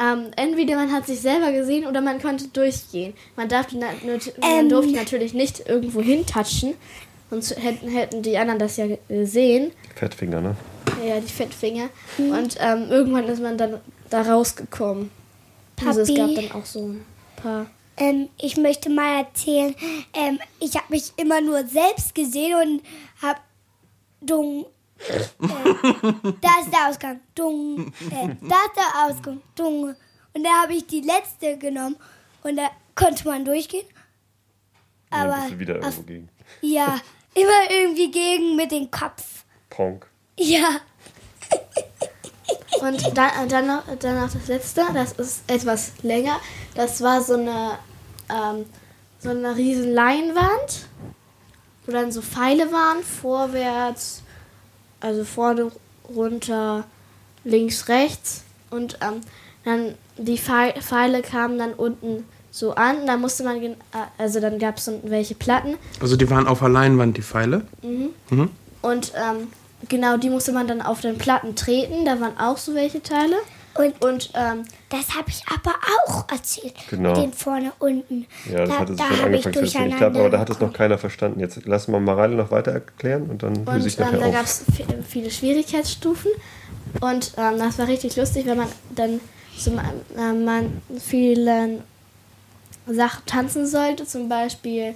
[0.00, 3.14] ähm, entweder man hat sich selber gesehen oder man konnte durchgehen.
[3.36, 4.68] Man, darf, na, nat- man Ähm.
[4.68, 6.74] durfte natürlich nicht irgendwo hintatschen,
[7.30, 9.72] sonst hätten, hätten die anderen das ja gesehen.
[9.96, 10.56] Fettfinger, ne?
[11.06, 11.88] Ja, die Fettfinger.
[12.18, 13.78] Und ähm, irgendwann ist man dann
[14.10, 15.10] da rausgekommen.
[15.86, 16.34] Also es gab Papi.
[16.48, 17.04] dann auch so ein
[17.36, 17.66] paar.
[17.98, 19.74] Ähm, ich möchte mal erzählen,
[20.14, 22.82] ähm, ich habe mich immer nur selbst gesehen und
[23.22, 23.40] habe
[24.20, 24.66] dung.
[25.08, 25.24] Äh,
[26.40, 27.20] da ist der Ausgang.
[27.34, 27.92] Dung.
[28.10, 29.40] Äh, da ist der Ausgang.
[29.54, 29.94] Dung.
[30.34, 31.96] Und da habe ich die letzte genommen
[32.42, 33.86] und da konnte man durchgehen.
[35.10, 36.28] Aber bist du wieder auf, irgendwo gegen.
[36.60, 37.00] ja,
[37.34, 39.44] immer irgendwie gegen mit dem Kopf.
[39.70, 40.06] Ponk.
[40.38, 40.80] Ja.
[42.80, 46.38] Und dann, dann, noch, dann noch das letzte, das ist etwas länger.
[46.74, 47.78] Das war so eine,
[48.30, 48.64] ähm,
[49.20, 50.86] so eine riesen Leinwand,
[51.86, 54.22] wo dann so Pfeile waren, vorwärts,
[55.00, 55.70] also vorne,
[56.08, 56.84] runter,
[57.44, 58.42] links, rechts.
[58.70, 59.20] Und ähm,
[59.64, 63.06] dann die Pfeil- Pfeile kamen dann unten so an.
[63.06, 63.74] Da musste man, äh,
[64.18, 65.76] also dann gab es so welche Platten.
[66.00, 67.66] Also die waren auf der Leinwand, die Pfeile.
[68.82, 69.48] Und ähm,
[69.88, 72.04] genau, die musste man dann auf den Platten treten.
[72.04, 73.36] Da waren auch so welche Teile.
[73.78, 76.74] Und Und ähm, das habe ich aber auch erzählt.
[76.90, 77.10] Genau.
[77.10, 78.26] Mit den vorne unten.
[78.50, 79.90] Ja, das da, hatte sich da schon angefangen zu erzählen.
[79.90, 81.40] Ich glaube, aber da hat es noch keiner verstanden.
[81.40, 84.44] Jetzt lassen wir Mareile noch weiter erklären und dann löse ich ähm, nachher da gab
[84.44, 84.64] es
[85.08, 86.30] viele Schwierigkeitsstufen.
[87.00, 89.20] Und ähm, das war richtig lustig, wenn man dann
[89.56, 91.82] zu äh, man vielen
[92.86, 94.06] Sachen tanzen sollte.
[94.06, 94.94] Zum Beispiel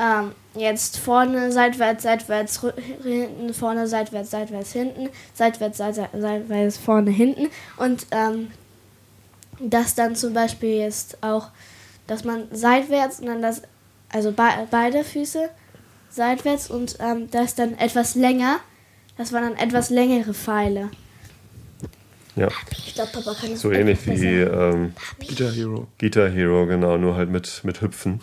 [0.00, 2.60] ähm, jetzt vorne, seitwärts, seitwärts,
[3.02, 7.48] hinten, vorne, seitwärts, seitwärts, hinten, seitwärts, seitwärts, seitwärts, vorne, hinten.
[7.76, 8.50] Und ähm,
[9.60, 11.48] das dann zum Beispiel jetzt auch,
[12.06, 13.62] dass man seitwärts und dann das,
[14.08, 15.50] also be beide Füße
[16.08, 18.60] seitwärts und ähm, das dann etwas länger.
[19.16, 20.90] Das waren dann etwas längere Pfeile.
[22.36, 22.48] Ja,
[22.86, 25.88] Ich glaube, Papa kann das so ähnlich wie ähm, Guitar Hero.
[25.98, 28.20] Guitar Hero, genau, nur halt mit, mit Hüpfen.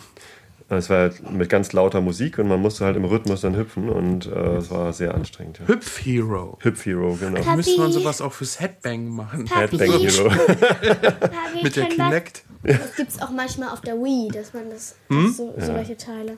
[0.70, 3.88] Es war halt mit ganz lauter Musik und man musste halt im Rhythmus dann hüpfen
[3.90, 5.60] und äh, es war sehr anstrengend.
[5.60, 5.68] Ja.
[5.70, 6.58] Hüpf Hero.
[6.62, 7.40] Hüpf Hero, genau.
[7.42, 7.56] Papi.
[7.56, 9.46] Müsste man sowas auch fürs Headbang machen.
[9.46, 9.78] Papi.
[9.78, 10.30] Headbang Hero.
[10.30, 12.44] Papi, Mit der Kinect.
[12.64, 16.36] Das gibt es auch manchmal auf der Wii, dass man das, das so, solche Teile.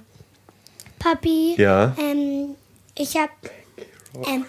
[1.00, 1.96] Papi, Ja.
[2.00, 2.56] ähm,
[2.96, 3.32] ich habe
[4.28, 4.46] ähm,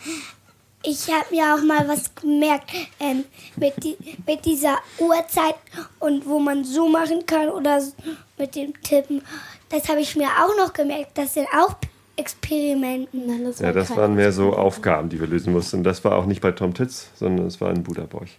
[0.83, 3.25] ich hab mir auch mal was gemerkt ähm,
[3.57, 5.55] mit, die, mit dieser Uhrzeit
[6.01, 7.81] und wo man so machen kann oder
[8.37, 9.23] mit dem Tippen.
[9.71, 11.17] Das habe ich mir auch noch gemerkt.
[11.17, 11.77] Das sind auch
[12.17, 13.27] Experimenten.
[13.27, 15.83] Nein, das Ja, war das waren mehr so Aufgaben, die wir lösen mussten.
[15.83, 18.39] Das war auch nicht bei Tom Titz, sondern es war in Budaborch.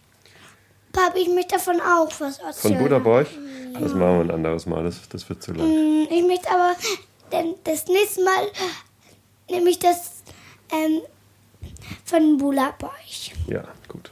[0.92, 2.78] Papi, ich möchte davon auch was Von erzählen.
[2.80, 3.28] Budaborch?
[3.74, 5.66] Das machen wir ein anderes Mal, das, das wird zu lang.
[5.68, 6.74] Mm, Ich möchte aber
[7.32, 8.48] denn das nächste Mal
[9.50, 10.22] nämlich das
[10.74, 11.02] ähm,
[12.04, 12.90] von Bulaboy.
[13.48, 14.12] Ja, gut.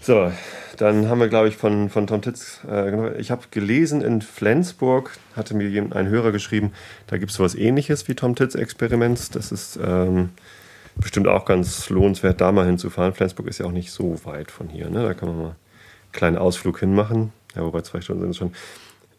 [0.00, 0.32] So,
[0.76, 4.22] dann haben wir, glaube ich, von, von Tom Titz, äh, genau, ich habe gelesen, in
[4.22, 6.72] Flensburg hatte mir ein Hörer geschrieben,
[7.06, 9.30] da gibt es sowas ähnliches wie Tom Titz Experiments.
[9.30, 10.30] Das ist ähm,
[10.96, 13.14] bestimmt auch ganz lohnenswert, da mal hinzufahren.
[13.14, 15.02] Flensburg ist ja auch nicht so weit von hier, ne?
[15.02, 15.56] da kann man mal einen
[16.12, 17.32] kleinen Ausflug hinmachen.
[17.54, 18.52] Ja, wobei zwei Stunden sind es schon.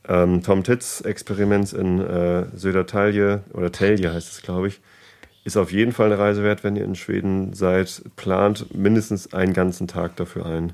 [0.07, 4.81] Ähm, Tom Titz Experiments in äh, Södertalje oder Telje heißt es, glaube ich.
[5.45, 8.01] ist auf jeden Fall eine Reise wert, wenn ihr in Schweden seid.
[8.15, 10.73] Plant mindestens einen ganzen Tag dafür ein,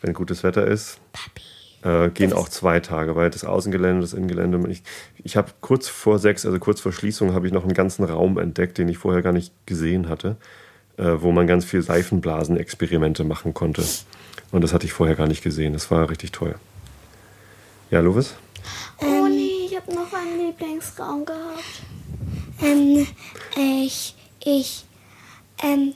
[0.00, 1.00] wenn gutes Wetter ist.
[1.82, 4.60] Äh, gehen auch zwei Tage, weil das Außengelände, das Innengelände.
[4.68, 4.82] Ich,
[5.22, 8.38] ich habe kurz vor sechs, also kurz vor Schließung, habe ich noch einen ganzen Raum
[8.38, 10.36] entdeckt, den ich vorher gar nicht gesehen hatte,
[10.96, 13.84] äh, wo man ganz viel Seifenblasen-Experimente machen konnte.
[14.50, 15.72] Und das hatte ich vorher gar nicht gesehen.
[15.72, 16.56] Das war richtig toll.
[17.90, 18.34] Ja, Lovis?
[18.98, 21.82] Oh nee, ich habe noch einen Lieblingsraum gehabt.
[22.60, 23.06] Ähm,
[23.56, 24.84] ich, ich,
[25.62, 25.94] ähm,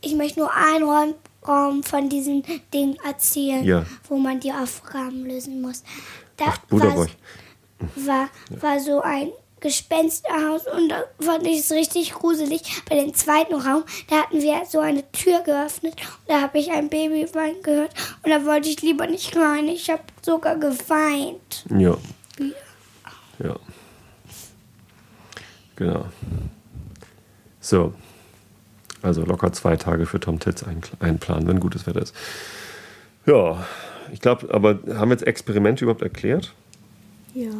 [0.00, 1.14] ich möchte nur einen
[1.46, 3.84] Raum, Raum von diesem Ding erzählen, Ja.
[4.08, 5.82] wo man die Aufgaben lösen muss.
[6.36, 7.06] Da Ach, war,
[7.96, 12.62] war, war so ein Gespensterhaus und da fand ich es richtig gruselig.
[12.88, 16.70] Bei dem zweiten Raum, da hatten wir so eine Tür geöffnet und da habe ich
[16.72, 17.92] ein Baby weinen gehört
[18.24, 19.68] und da wollte ich lieber nicht rein.
[19.68, 21.64] Ich habe sogar geweint.
[21.78, 21.96] Ja.
[23.38, 23.56] Ja.
[25.76, 26.06] Genau.
[27.60, 27.94] So.
[29.02, 32.14] Also locker zwei Tage für Tom Titz ein- einplanen, wenn gutes Wetter ist.
[33.26, 33.66] Ja,
[34.12, 36.52] ich glaube, aber haben wir jetzt Experimente überhaupt erklärt?
[37.34, 37.50] Ja.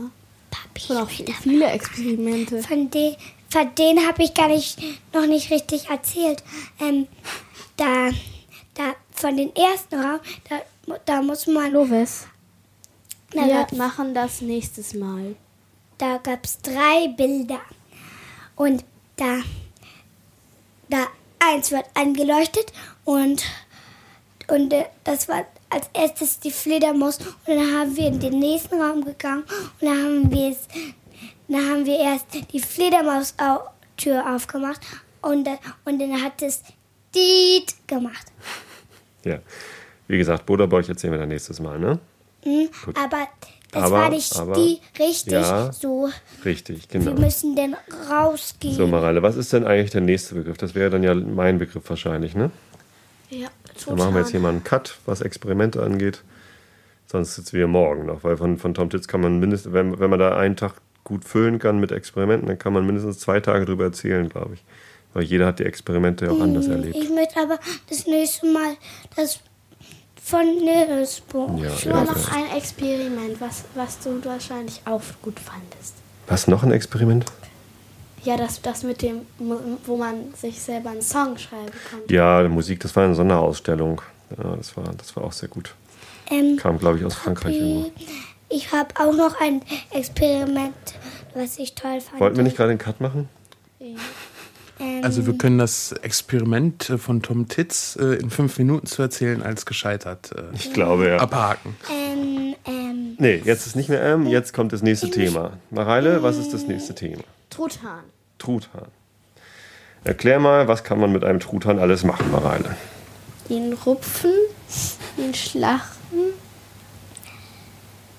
[0.50, 2.62] Papi, waren auch viele Experimente.
[2.62, 3.16] Von, de,
[3.48, 4.78] von denen habe ich gar nicht,
[5.14, 6.42] noch nicht richtig erzählt.
[6.78, 7.07] Ähm,
[7.76, 8.11] da,
[8.74, 12.26] da, von den ersten Raum, da, da muss man, Lovis,
[13.33, 15.35] wir machen das nächstes Mal.
[15.96, 17.61] da gab es drei Bilder.
[18.57, 18.85] Und
[19.16, 19.38] da,
[20.90, 21.07] da
[21.50, 22.72] eins wird angeleuchtet
[23.05, 23.42] und,
[24.48, 27.18] und äh, das war als erstes die Fledermaus.
[27.18, 29.44] Und dann haben wir in den nächsten Raum gegangen
[29.81, 30.59] und dann haben wir es,
[31.48, 34.81] dann haben wir erst die Fledermaus-Tür aufgemacht
[35.22, 36.62] und, dann- und dann hat es
[37.14, 38.26] Diet gemacht.
[39.24, 39.38] Ja.
[40.09, 41.98] Wie gesagt, Buderborg erzählen wir dann nächstes Mal, ne?
[42.44, 42.68] Mhm.
[43.02, 43.28] Aber
[43.72, 45.72] das Aber- war nicht aber- die richtig Ja.
[45.72, 46.08] so.
[46.44, 47.20] Richtig, Wir genau.
[47.20, 47.74] müssen denn
[48.11, 48.74] rausgehen.
[48.76, 50.56] So, Mareile, was ist denn eigentlich der nächste Begriff?
[50.58, 52.50] Das wäre dann ja mein Begriff wahrscheinlich, ne?
[53.30, 53.48] Ja,
[53.87, 56.22] Dann machen wir jetzt hier mal einen Cut, was Experimente angeht.
[57.06, 60.08] Sonst sitzen wir morgen noch, weil von, von Tom Titz kann man mindestens, wenn, wenn
[60.11, 63.64] man da einen Tag gut füllen kann mit Experimenten, dann kann man mindestens zwei Tage
[63.64, 64.64] drüber erzählen, glaube ich.
[65.14, 66.96] Weil jeder hat die Experimente ja auch anders erlebt.
[66.96, 67.58] Ich möchte aber
[67.90, 68.76] das nächste Mal
[69.16, 69.40] das
[70.22, 71.58] von Nilsburg.
[71.61, 72.37] Ja, Ich ja, war noch ja.
[72.37, 75.94] ein Experiment, was, was du wahrscheinlich auch gut fandest.
[76.26, 77.24] Was, noch ein Experiment?
[78.24, 79.22] Ja, das, das mit dem,
[79.85, 82.14] wo man sich selber einen Song schreiben konnte.
[82.14, 84.00] Ja, Musik, das war eine Sonderausstellung.
[84.38, 85.74] Ja, das, war, das war auch sehr gut.
[86.30, 87.90] Ähm, Kam, glaube ich, aus Frankreich irgendwo.
[88.48, 90.74] ich habe auch noch ein Experiment,
[91.35, 92.20] was ich toll fand.
[92.20, 93.28] Wollten wir nicht gerade den Cut machen?
[94.80, 99.02] Ähm, Also wir können das Experiment äh, von Tom Titz äh, in fünf Minuten zu
[99.02, 101.16] erzählen als gescheitert äh, Ich glaube, ja.
[101.18, 101.76] abhaken.
[101.90, 105.52] ähm, ähm, Nee, jetzt ist nicht mehr M, jetzt kommt das nächste Thema.
[105.70, 107.22] Mareile, was ist das nächste Thema?
[107.50, 108.02] Truthahn.
[108.38, 108.88] Truthahn.
[110.04, 112.74] Erklär mal, was kann man mit einem Truthahn alles machen, Mareile?
[113.48, 114.32] Ihn rupfen,
[115.18, 116.32] ihn schlachten,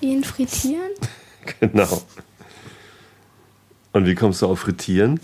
[0.00, 0.90] ihn frittieren,
[1.60, 2.02] Genau.
[3.92, 5.20] Und wie kommst du auf Frittieren?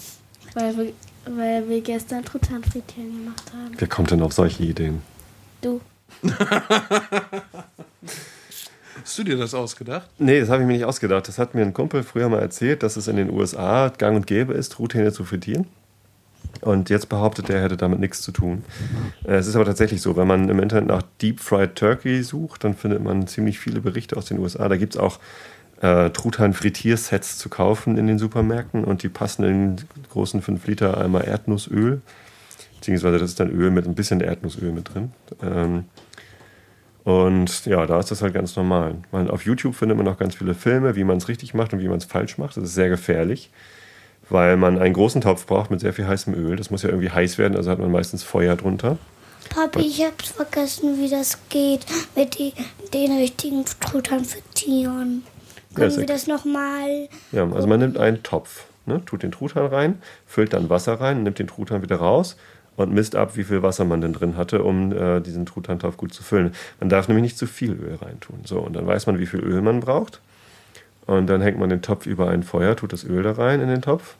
[0.54, 0.92] weil wir,
[1.26, 3.74] weil wir gestern Truthahn frittieren gemacht haben.
[3.78, 5.02] Wer kommt denn auf solche Ideen?
[5.60, 5.80] Du.
[9.02, 10.08] Hast du dir das ausgedacht?
[10.18, 11.26] Nee, das habe ich mir nicht ausgedacht.
[11.28, 14.26] Das hat mir ein Kumpel früher mal erzählt, dass es in den USA gang und
[14.26, 15.66] gäbe ist, Truthähne zu frittieren.
[16.62, 18.64] Und jetzt behauptet er, er hätte damit nichts zu tun.
[19.24, 22.64] Äh, Es ist aber tatsächlich so, wenn man im Internet nach Deep Fried Turkey sucht,
[22.64, 24.68] dann findet man ziemlich viele Berichte aus den USA.
[24.68, 25.18] Da gibt es auch
[25.80, 30.98] äh, Truthahn-Frittiersets zu kaufen in den Supermärkten und die passen in den großen 5 Liter
[30.98, 32.02] Eimer Erdnussöl.
[32.76, 35.12] Beziehungsweise das ist dann Öl mit ein bisschen Erdnussöl mit drin.
[35.42, 35.84] Ähm,
[37.04, 38.96] und ja, da ist das halt ganz normal.
[39.10, 41.80] Man, auf YouTube findet man auch ganz viele Filme, wie man es richtig macht und
[41.80, 42.56] wie man es falsch macht.
[42.56, 43.50] Das ist sehr gefährlich,
[44.28, 46.56] weil man einen großen Topf braucht mit sehr viel heißem Öl.
[46.56, 48.98] Das muss ja irgendwie heiß werden, also hat man meistens Feuer drunter.
[49.48, 52.52] Papi, ich habe vergessen, wie das geht mit die,
[52.92, 55.24] den richtigen Truthahn frittieren.
[55.74, 57.08] Können ist wir das nochmal?
[57.32, 61.22] Ja, also man nimmt einen Topf, ne, tut den Truthahn rein, füllt dann Wasser rein,
[61.22, 62.36] nimmt den Truthahn wieder raus
[62.76, 66.12] und misst ab, wie viel Wasser man denn drin hatte, um äh, diesen Truthahntopf gut
[66.12, 66.54] zu füllen.
[66.80, 68.40] Man darf nämlich nicht zu viel Öl reintun.
[68.44, 70.20] So, und dann weiß man, wie viel Öl man braucht.
[71.06, 73.68] Und dann hängt man den Topf über ein Feuer, tut das Öl da rein in
[73.68, 74.14] den Topf,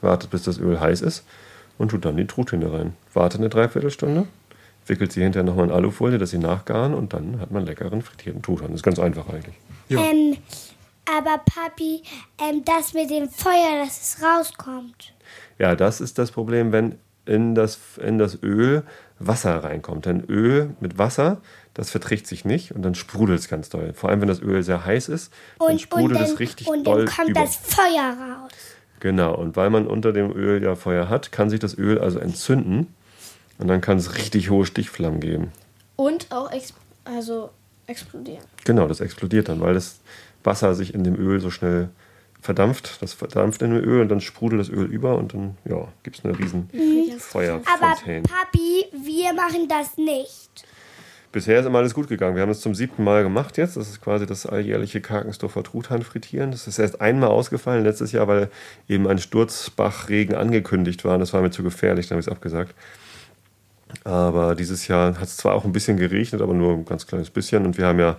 [0.00, 1.24] wartet, bis das Öl heiß ist
[1.78, 2.94] und tut dann die Truthähne rein.
[3.12, 4.26] Wartet eine Dreiviertelstunde,
[4.86, 8.42] wickelt sie hinterher nochmal in Alufolie, dass sie nachgaren und dann hat man leckeren frittierten
[8.42, 8.68] Truthahn.
[8.68, 9.56] Das ist ganz einfach eigentlich.
[9.88, 10.00] Ja.
[10.00, 10.36] Ähm,
[11.08, 12.02] aber Papi,
[12.40, 15.14] ähm, das mit dem Feuer, dass es rauskommt.
[15.58, 18.82] Ja, das ist das Problem, wenn in das, in das Öl
[19.18, 20.06] Wasser reinkommt.
[20.06, 21.40] Denn Öl mit Wasser,
[21.74, 23.92] das verträgt sich nicht und dann sprudelt es ganz doll.
[23.94, 26.66] Vor allem, wenn das Öl sehr heiß ist, dann Und, sprudelt und es dann, richtig
[26.66, 27.40] und doll dann kommt über.
[27.40, 28.52] das Feuer raus.
[29.00, 32.18] Genau, und weil man unter dem Öl ja Feuer hat, kann sich das Öl also
[32.18, 32.94] entzünden
[33.58, 35.52] und dann kann es richtig hohe Stichflammen geben.
[35.96, 36.72] Und auch ex
[37.04, 37.50] also
[37.86, 38.44] explodieren.
[38.64, 40.00] Genau, das explodiert dann, weil das
[40.44, 41.90] Wasser sich in dem Öl so schnell
[42.40, 43.00] verdampft.
[43.00, 46.18] Das verdampft in dem Öl und dann sprudelt das Öl über und dann ja, gibt
[46.18, 48.22] es eine riesen Aber Feuerfontäne.
[48.22, 50.66] Papi, wir machen das nicht.
[51.30, 52.36] Bisher ist immer alles gut gegangen.
[52.36, 53.78] Wir haben es zum siebten Mal gemacht jetzt.
[53.78, 56.50] Das ist quasi das alljährliche Karkensdorfer Truthahn frittieren.
[56.50, 58.50] Das ist erst einmal ausgefallen letztes Jahr, weil
[58.86, 61.14] eben ein Sturzbachregen angekündigt war.
[61.14, 62.74] Und das war mir zu gefährlich, dann habe ich es abgesagt.
[64.04, 67.30] Aber dieses Jahr hat es zwar auch ein bisschen geregnet, aber nur ein ganz kleines
[67.30, 67.64] bisschen.
[67.64, 68.16] Und wir haben ja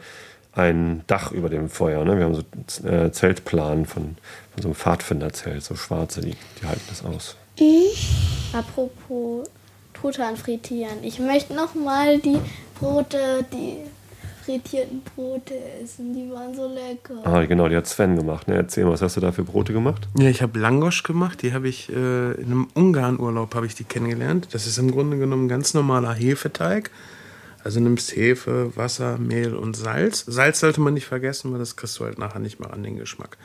[0.56, 2.04] ein Dach über dem Feuer.
[2.06, 2.18] Ne?
[2.18, 4.16] Wir haben so äh, Zeltplan von,
[4.54, 7.36] von so einem Pfadfinderzelt, so schwarze, die, die halten das aus.
[8.54, 9.48] Apropos
[9.94, 11.04] Truthahn frittieren.
[11.04, 12.38] Ich möchte noch mal die
[12.80, 13.78] Brote, die
[14.44, 16.14] frittierten Brote essen.
[16.14, 17.16] Die waren so lecker.
[17.24, 18.48] Ah, genau, die hat Sven gemacht.
[18.48, 18.56] Ne?
[18.56, 20.08] Erzähl mal, was hast du da für Brote gemacht?
[20.18, 21.42] Ja, ich habe Langosch gemacht.
[21.42, 24.50] Die habe ich äh, in einem Ungarn-Urlaub habe ich die kennengelernt.
[24.52, 26.92] Das ist im Grunde genommen ein ganz normaler Hefeteig.
[27.64, 30.26] Also nimmst Hefe, Wasser, Mehl und Salz.
[30.28, 32.98] Salz sollte man nicht vergessen, weil das kriegst du halt nachher nicht mehr an den
[32.98, 33.38] Geschmack.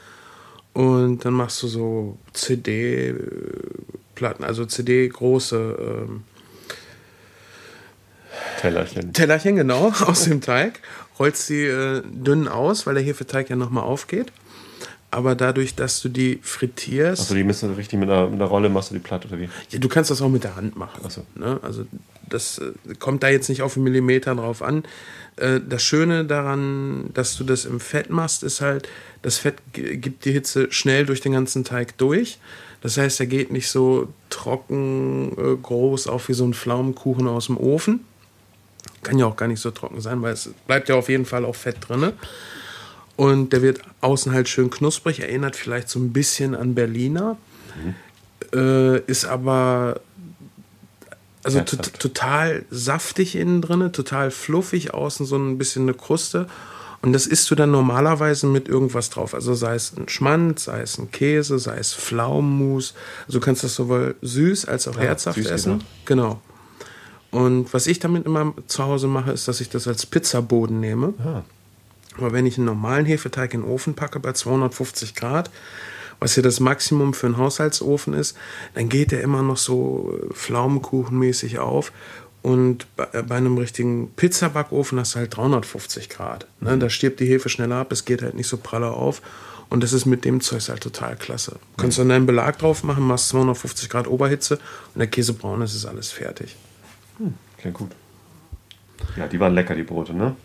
[0.73, 3.15] Und dann machst du so CD-Platten,
[4.45, 6.25] also CD-große ähm,
[8.61, 9.13] Tellerchen.
[9.13, 10.81] Tellerchen, genau, aus dem Teig.
[11.19, 14.33] Rollst sie äh, dünn aus, weil der Hefeteig ja nochmal aufgeht.
[15.11, 17.23] Aber dadurch, dass du die frittierst.
[17.23, 19.49] Achso, die müssen richtig mit einer, mit einer Rolle machst du die platt oder wie?
[19.71, 21.01] Ja, du kannst das auch mit der Hand machen.
[21.05, 21.25] Ach so.
[21.35, 21.59] Ne?
[21.63, 21.87] Also
[22.29, 24.85] das äh, kommt da jetzt nicht auf einen Millimeter drauf an.
[25.37, 28.89] Äh, das Schöne daran, dass du das im Fett machst, ist halt,
[29.23, 32.39] das Fett gibt die Hitze schnell durch den ganzen Teig durch.
[32.81, 37.47] Das heißt, er geht nicht so trocken äh, groß auf wie so ein Pflaumenkuchen aus
[37.47, 38.05] dem Ofen.
[39.03, 41.45] Kann ja auch gar nicht so trocken sein, weil es bleibt ja auf jeden Fall
[41.45, 42.13] auch Fett drin.
[43.17, 47.37] Und der wird außen halt schön knusprig, erinnert vielleicht so ein bisschen an Berliner.
[48.55, 50.01] Äh, ist aber
[51.57, 56.47] also total saftig innen drin, total fluffig, außen so ein bisschen eine Kruste.
[57.01, 59.33] Und das isst du dann normalerweise mit irgendwas drauf.
[59.33, 62.95] Also sei es ein Schmand, sei es ein Käse, sei es Pflaumenmus.
[63.27, 65.77] Also du kannst das sowohl süß als auch Ja, herzhaft essen.
[65.79, 65.85] noch.
[66.07, 66.41] Genau.
[67.31, 71.15] Und was ich damit immer zu Hause mache, ist, dass ich das als Pizzaboden nehme.
[71.25, 71.43] Ah.
[72.17, 75.51] Aber wenn ich einen normalen Hefeteig in den Ofen packe bei 250 Grad,
[76.21, 78.37] was ja das Maximum für einen Haushaltsofen ist,
[78.75, 81.93] dann geht der immer noch so äh, pflaumenkuchenmäßig auf.
[82.43, 86.47] Und bei, äh, bei einem richtigen Pizzabackofen hast du halt 350 Grad.
[86.61, 86.79] Ne?
[86.79, 89.23] Da stirbt die Hefe schneller ab, es geht halt nicht so pralle auf.
[89.71, 91.53] Und das ist mit dem Zeug halt total klasse.
[91.77, 94.55] Du kannst dann deinen Belag drauf machen, machst 250 Grad Oberhitze
[94.95, 96.57] und der Käse braun ist, ist alles fertig.
[97.59, 97.91] Klingt gut.
[99.17, 100.37] Ja, die waren lecker, die Brote, ne?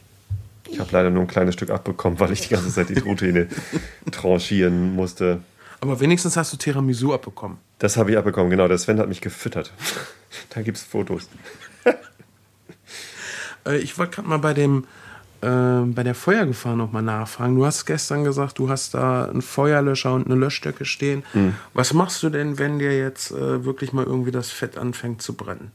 [0.70, 3.48] Ich habe leider nur ein kleines Stück abbekommen, weil ich die ganze Zeit die Truthähne
[4.12, 5.42] tranchieren musste.
[5.84, 7.58] Aber wenigstens hast du Tiramisu abbekommen.
[7.80, 8.70] Das habe ich abbekommen, genau.
[8.70, 9.74] Der Sven hat mich gefüttert.
[10.52, 11.30] da gibt es Fotos.
[13.66, 14.84] Äh, ich wollte gerade mal bei dem
[15.40, 15.48] äh,
[15.86, 17.56] bei der Feuergefahr noch mal nachfragen.
[17.56, 21.24] Du hast gestern gesagt, du hast da einen Feuerlöscher und eine Löschstöcke stehen.
[21.74, 25.36] Was machst du denn, wenn dir jetzt äh, wirklich mal irgendwie das Fett anfängt zu
[25.36, 25.72] brennen?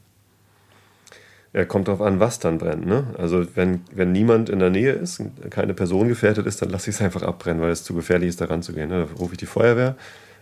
[1.51, 2.85] Ja, kommt drauf an, was dann brennt.
[2.85, 3.07] Ne?
[3.17, 6.95] Also wenn, wenn niemand in der Nähe ist, keine Person gefährdet ist, dann lasse ich
[6.95, 8.89] es einfach abbrennen, weil es zu gefährlich ist, da ranzugehen.
[8.89, 9.07] Ne?
[9.07, 9.95] Da rufe ich die Feuerwehr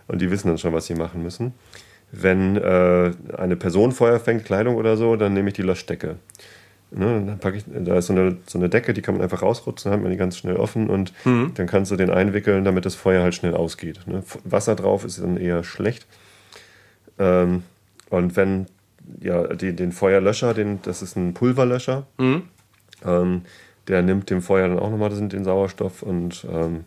[0.06, 1.54] und die wissen dann schon, was sie machen müssen.
[2.12, 6.16] Wenn äh, eine Person Feuer fängt, Kleidung oder so, dann nehme ich die Löschdecke.
[6.90, 7.22] Ne?
[7.26, 9.90] Dann packe ich, da ist so eine, so eine Decke, die kann man einfach rausrutschen,
[9.90, 11.12] dann hat man die ganz schnell offen und
[11.54, 14.00] dann kannst du den einwickeln, damit das Feuer halt schnell ausgeht.
[14.06, 14.22] Ne?
[14.44, 16.06] Wasser drauf ist dann eher schlecht.
[17.18, 17.62] Ähm,
[18.10, 18.66] und wenn
[19.20, 23.42] ja, die, den Feuerlöscher, den, das ist ein Pulverlöscher, ähm,
[23.88, 26.84] der nimmt dem Feuer dann auch nochmal den, den Sauerstoff und ähm,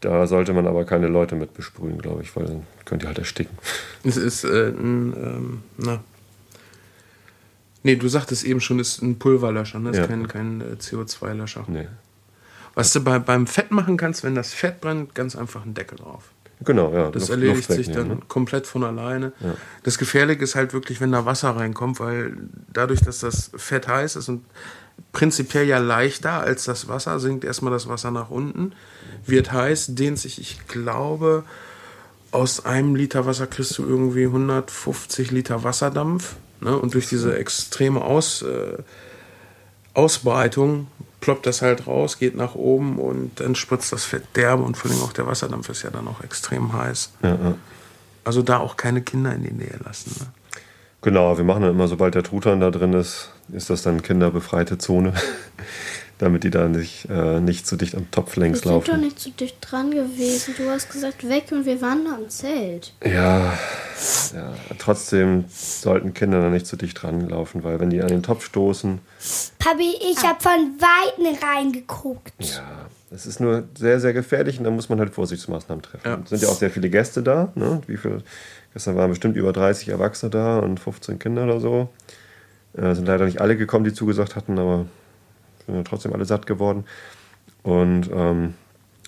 [0.00, 3.18] da sollte man aber keine Leute mit besprühen, glaube ich, weil dann könnt ihr halt
[3.18, 3.56] ersticken.
[4.04, 6.02] Es ist äh, ein, ähm, na.
[7.84, 9.90] Nee, du sagtest eben schon, es ist ein Pulverlöscher, ne?
[9.90, 10.02] Das Ja.
[10.04, 11.64] ist kein, kein äh, CO2-Löscher.
[11.68, 11.88] Nee.
[12.74, 15.98] Was du bei, beim Fett machen kannst, wenn das Fett brennt, ganz einfach einen Deckel
[15.98, 16.30] drauf.
[16.64, 17.10] Genau, ja.
[17.10, 18.18] Das Luft- erledigt Luft sich dann ne?
[18.28, 19.32] komplett von alleine.
[19.40, 19.54] Ja.
[19.82, 22.36] Das Gefährliche ist halt wirklich, wenn da Wasser reinkommt, weil
[22.72, 24.44] dadurch, dass das Fett heiß ist und
[25.12, 28.72] prinzipiell ja leichter als das Wasser, sinkt erstmal das Wasser nach unten,
[29.26, 31.44] wird heiß, dehnt sich, ich glaube,
[32.30, 36.36] aus einem Liter Wasser kriegst du irgendwie 150 Liter Wasserdampf.
[36.60, 36.76] Ne?
[36.76, 38.78] Und durch diese extreme Aus, äh,
[39.94, 40.86] Ausbreitung
[41.22, 44.90] ploppt das halt raus, geht nach oben und dann spritzt das Fett derbe und vor
[44.90, 47.12] allem auch der Wasserdampf ist ja dann auch extrem heiß.
[47.22, 47.54] Ja, ja.
[48.24, 50.14] Also da auch keine Kinder in die Nähe lassen.
[50.20, 50.26] Ne?
[51.00, 54.76] Genau, wir machen dann immer, sobald der Truthahn da drin ist, ist das dann kinderbefreite
[54.76, 55.14] Zone.
[56.18, 59.00] damit die da nicht, äh, nicht zu dicht am Topf Wir längs sind doch laufen.
[59.00, 60.54] nicht zu dicht dran gewesen.
[60.56, 62.92] Du hast gesagt, weg und wir waren da am Zelt.
[63.04, 63.58] Ja,
[64.82, 68.44] trotzdem sollten Kinder da nicht zu dicht dran laufen, weil wenn die an den Topf
[68.44, 68.98] stoßen,
[69.58, 70.28] Papi, ich Ah.
[70.30, 72.32] habe von Weitem reingeguckt.
[72.40, 76.06] ja, es ist nur sehr, sehr gefährlich und da muss man halt Vorsichtsmaßnahmen treffen.
[76.08, 76.18] Ja.
[76.22, 77.52] Es sind ja auch sehr viele Gäste da.
[77.54, 77.80] Ne?
[77.86, 78.22] Wie viel?
[78.72, 81.88] Gestern waren bestimmt über 30 Erwachsene da und 15 Kinder oder so.
[82.76, 84.86] Äh, sind leider nicht alle gekommen, die zugesagt hatten, aber
[85.66, 86.84] sind ja trotzdem alle satt geworden.
[87.62, 88.54] Und ähm,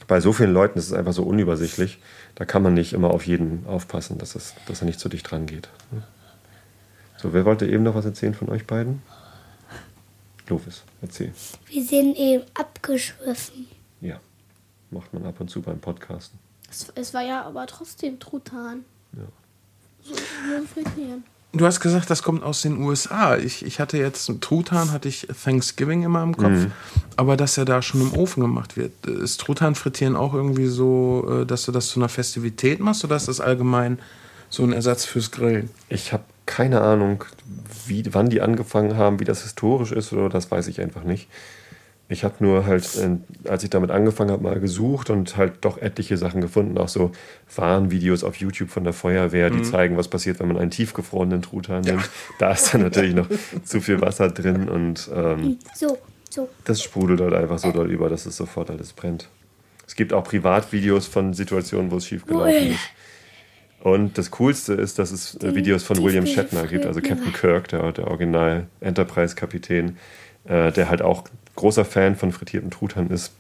[0.07, 1.99] bei so vielen Leuten ist es einfach so unübersichtlich.
[2.35, 5.31] Da kann man nicht immer auf jeden aufpassen, dass, es, dass er nicht zu dicht
[5.31, 5.69] dran geht.
[7.17, 9.03] So, wer wollte eben noch was erzählen von euch beiden?
[10.49, 11.33] Lovis, erzähl.
[11.67, 13.67] Wir sind eben abgeschwiffen.
[14.01, 14.21] Ja,
[14.91, 16.39] macht man ab und zu beim Podcasten.
[16.71, 18.85] Es, es war ja aber trotzdem Truthahn.
[19.13, 19.23] Ja.
[20.03, 20.15] So,
[20.49, 21.25] nur frittieren.
[21.55, 23.37] Du hast gesagt, das kommt aus den USA.
[23.37, 26.67] Ich, ich hatte jetzt Truthahn, hatte ich Thanksgiving immer im Kopf,
[27.17, 29.07] aber dass er da schon im Ofen gemacht wird.
[29.07, 33.15] Ist Truthahn frittieren auch irgendwie so, äh, dass du das zu einer Festivität machst oder
[33.15, 34.01] ist das allgemein
[34.51, 35.71] so ein Ersatz fürs Grillen?
[35.89, 37.25] Ich habe keine Ahnung,
[37.87, 41.29] wie, wann die angefangen haben, wie das historisch ist oder das weiß ich einfach nicht.
[42.09, 43.17] Ich habe nur halt, äh,
[43.49, 47.13] als ich damit angefangen habe, mal gesucht und halt doch etliche Sachen gefunden, auch so
[47.57, 51.83] Warnvideos auf YouTube von der Feuerwehr, die zeigen, was passiert, wenn man einen tiefgefrorenen Truthahn
[51.83, 52.09] nimmt.
[52.39, 53.29] Da ist dann natürlich noch
[53.65, 55.97] zu viel Wasser drin und ähm, So,
[56.29, 56.49] so.
[56.65, 59.29] das sprudelt halt einfach so doll über, dass es sofort alles brennt.
[59.87, 62.71] Es gibt auch Privatvideos von Situationen, wo es schief gelaufen Ui.
[62.71, 62.81] ist.
[63.81, 67.01] Und das Coolste ist, dass es äh, Videos von William Shatner gibt, also.
[67.01, 69.99] Captain Kirk, der, der Original Enterprise-Kapitän,
[70.47, 71.25] äh, der halt auch
[71.57, 73.33] großer Fan von frittierten Truthahn ist,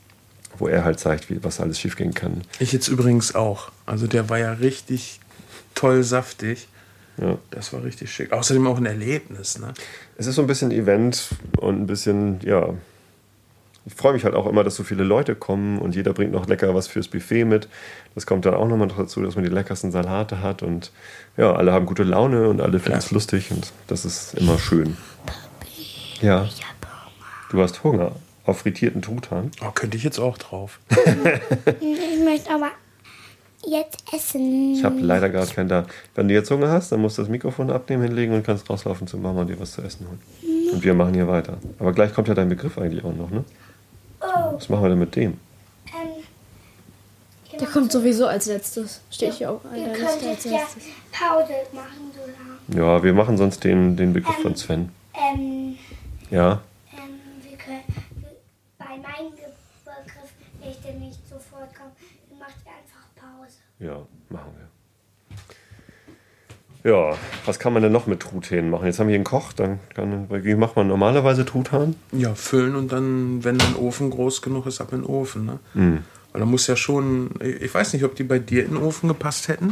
[0.58, 2.42] wo er halt zeigt, wie, was alles schief gehen kann.
[2.60, 3.70] Ich jetzt übrigens auch.
[3.86, 5.20] Also der war ja richtig
[5.74, 6.68] toll saftig.
[7.16, 7.38] Ja.
[7.50, 8.32] Das war richtig schick.
[8.32, 9.72] Außerdem auch ein Erlebnis, ne?
[10.16, 12.74] Es ist so ein bisschen Event und ein bisschen, ja.
[13.86, 16.46] Ich freue mich halt auch immer, dass so viele Leute kommen und jeder bringt noch
[16.48, 17.68] lecker was fürs Buffet mit.
[18.14, 20.90] Das kommt dann auch nochmal dazu, dass man die leckersten Salate hat und
[21.36, 23.14] ja, alle haben gute Laune und alle finden es Ja.
[23.14, 24.96] lustig und das ist immer schön.
[26.22, 26.48] Ja.
[27.55, 28.11] Du hast Hunger
[28.46, 29.52] auf frittierten Truthahn.
[29.64, 30.80] Oh, könnte ich jetzt auch drauf.
[31.80, 32.70] Ich möchte aber
[33.64, 34.74] jetzt essen.
[34.74, 35.86] Ich habe leider gerade keinen da.
[36.16, 39.07] Wenn du jetzt Hunger hast, dann musst du das Mikrofon abnehmen, hinlegen und kannst rauslaufen
[39.07, 40.20] zur Mama und dir was zu essen holen.
[40.72, 41.59] Und wir machen hier weiter.
[41.78, 43.44] Aber gleich kommt ja dein Begriff eigentlich auch noch, ne?
[44.20, 45.34] Oh, Was machen wir denn mit dem?
[45.86, 49.00] ähm, Der kommt sowieso als letztes.
[49.12, 50.82] Steht hier auch an Ihr der Liste als könntet ja letztes.
[51.12, 52.20] Pause machen so
[52.74, 52.84] lange.
[52.84, 54.88] Ja, wir machen sonst den, den Begriff von Sven.
[55.14, 55.76] Ähm,
[56.30, 56.59] Ja, ähm,
[59.36, 59.52] Ge-
[59.84, 60.30] Begriff
[60.61, 61.92] will ich denn nicht sofort kommen.
[62.30, 63.57] Dann macht ihr einfach Pause.
[63.78, 64.68] ja, machen wir.
[66.90, 68.84] Ja, was kann man denn noch mit Truthähnen machen?
[68.84, 71.96] Jetzt haben wir hier einen Koch, dann kann, wie macht man normalerweise Truthahn?
[72.12, 75.61] Ja, füllen und dann, wenn dein Ofen groß genug ist, ab in den Ofen, ne?
[75.72, 76.05] Hm.
[76.32, 79.09] Weil da muss ja schon, ich weiß nicht, ob die bei dir in den Ofen
[79.09, 79.70] gepasst hätten.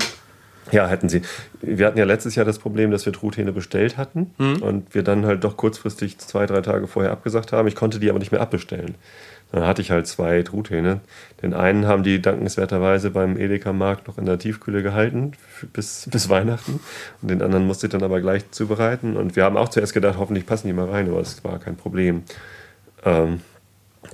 [0.71, 1.23] Ja, hätten sie.
[1.61, 5.27] Wir hatten ja letztes Jahr das Problem, dass wir Truthähne bestellt hatten und wir dann
[5.27, 7.67] halt doch kurzfristig zwei, drei Tage vorher abgesagt haben.
[7.69, 8.95] Ich konnte die aber nicht mehr abbestellen.
[9.53, 11.01] Dann hatte ich halt zwei Truthähne.
[11.43, 15.33] Den einen haben die dankenswerterweise beim Edeka-Markt noch in der Tiefkühle gehalten
[15.75, 16.81] bis, bis Weihnachten.
[17.21, 19.17] Und den anderen musste ich dann aber gleich zubereiten.
[19.17, 21.77] Und wir haben auch zuerst gedacht, hoffentlich passen die mal rein, aber es war kein
[21.77, 22.23] Problem.
[23.05, 23.41] Ähm,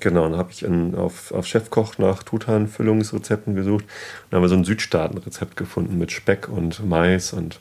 [0.00, 3.84] Genau, dann habe ich in, auf, auf Chefkoch nach Truthahn-Füllungsrezepten gesucht
[4.30, 7.60] und haben wir so ein Südstaaten-Rezept gefunden mit Speck und Mais und,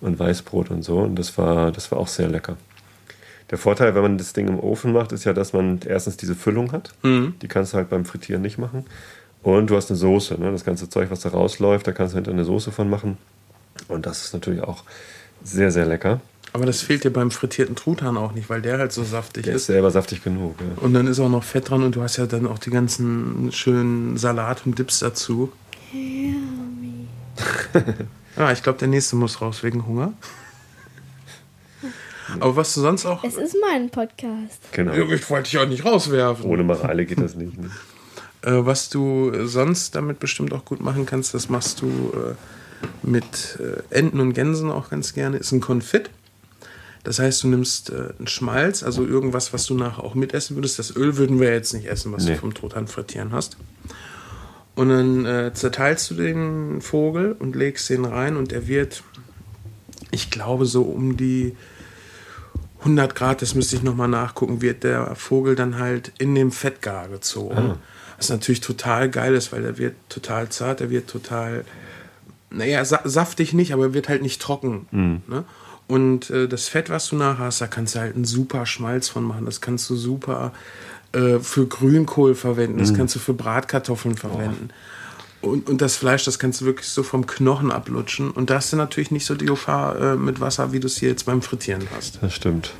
[0.00, 0.98] und Weißbrot und so.
[0.98, 2.56] Und das war, das war auch sehr lecker.
[3.50, 6.34] Der Vorteil, wenn man das Ding im Ofen macht, ist ja, dass man erstens diese
[6.34, 6.94] Füllung hat.
[7.42, 8.84] Die kannst du halt beim Frittieren nicht machen.
[9.42, 10.40] Und du hast eine Soße.
[10.40, 10.50] Ne?
[10.52, 13.18] Das ganze Zeug, was da rausläuft, da kannst du hinter eine Soße von machen.
[13.88, 14.84] Und das ist natürlich auch
[15.44, 16.20] sehr, sehr lecker.
[16.54, 19.54] Aber das fehlt dir beim frittierten Truthahn auch nicht, weil der halt so saftig Der
[19.54, 19.66] ist ist.
[19.68, 20.56] selber saftig genug.
[20.60, 20.82] Ja.
[20.82, 23.50] Und dann ist auch noch Fett dran und du hast ja dann auch die ganzen
[23.52, 25.50] schönen Salat und Dips dazu.
[28.36, 30.12] ja, ich glaube, der nächste muss raus wegen Hunger.
[32.40, 33.24] Aber was du sonst auch.
[33.24, 34.60] Es ist mein Podcast.
[34.72, 34.92] Genau.
[34.92, 36.44] Ja, Ich wollte dich auch nicht rauswerfen.
[36.46, 37.58] Ohne Mareile geht das nicht.
[37.58, 37.70] Ne?
[38.42, 42.34] Äh, was du sonst damit bestimmt auch gut machen kannst, das machst du äh,
[43.02, 46.10] mit äh, Enten und Gänsen auch ganz gerne, ist ein Konfit.
[47.04, 50.78] Das heißt, du nimmst äh, einen Schmalz, also irgendwas, was du nachher auch mitessen würdest.
[50.78, 52.34] Das Öl würden wir jetzt nicht essen, was Nee.
[52.34, 53.56] du vom Truthahn frittieren hast.
[54.74, 59.02] Und dann äh, zerteilst du den Vogel und legst den rein und er wird,
[60.10, 61.56] ich glaube, so um die
[62.78, 66.82] 100 Grad, das müsste ich nochmal nachgucken, wird der Vogel dann halt in dem Fett
[66.82, 67.74] gar gezogen.
[68.16, 71.64] Was natürlich total geil ist, weil er wird total zart, er wird total,
[72.50, 74.86] naja, sa saftig nicht, aber er wird halt nicht trocken.
[75.26, 75.44] Ne?
[75.92, 79.10] Und äh, das Fett, was du nachher hast, da kannst du halt einen super Schmalz
[79.10, 79.44] von machen.
[79.44, 80.54] Das kannst du super
[81.12, 84.70] äh, für Grünkohl verwenden, das kannst du für Bratkartoffeln verwenden.
[85.42, 88.30] Und, und das Fleisch, das kannst du wirklich so vom Knochen ablutschen.
[88.30, 90.96] Und da hast du natürlich nicht so die Gefahr äh, mit Wasser, wie du es
[90.96, 92.22] hier jetzt beim Frittieren hast.
[92.22, 92.72] Das stimmt.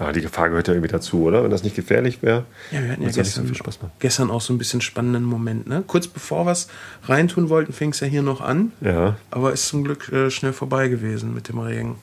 [0.00, 1.44] Aber die Gefahr gehört ja irgendwie dazu, oder?
[1.44, 3.92] Wenn das nicht gefährlich wäre, Ja, wir hatten ja so gestern, viel Spaß machen.
[3.98, 5.66] gestern auch so ein bisschen spannenden Moment.
[5.68, 5.84] Ne?
[5.86, 6.68] Kurz bevor wir es
[7.04, 8.72] reintun wollten, fing es ja hier noch an.
[8.80, 11.96] Ja, Aber ist zum Glück äh, schnell vorbei gewesen mit dem Regen.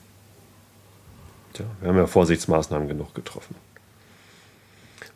[1.54, 3.56] tja, wir haben ja Vorsichtsmaßnahmen genug getroffen.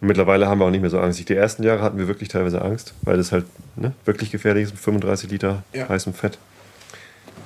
[0.00, 1.28] Und mittlerweile haben wir auch nicht mehr so Angst.
[1.28, 4.72] Die ersten Jahre hatten wir wirklich teilweise Angst, weil das halt ne, wirklich gefährlich ist
[4.72, 5.88] mit 35 Liter Ja.
[5.88, 6.38] heißem Fett.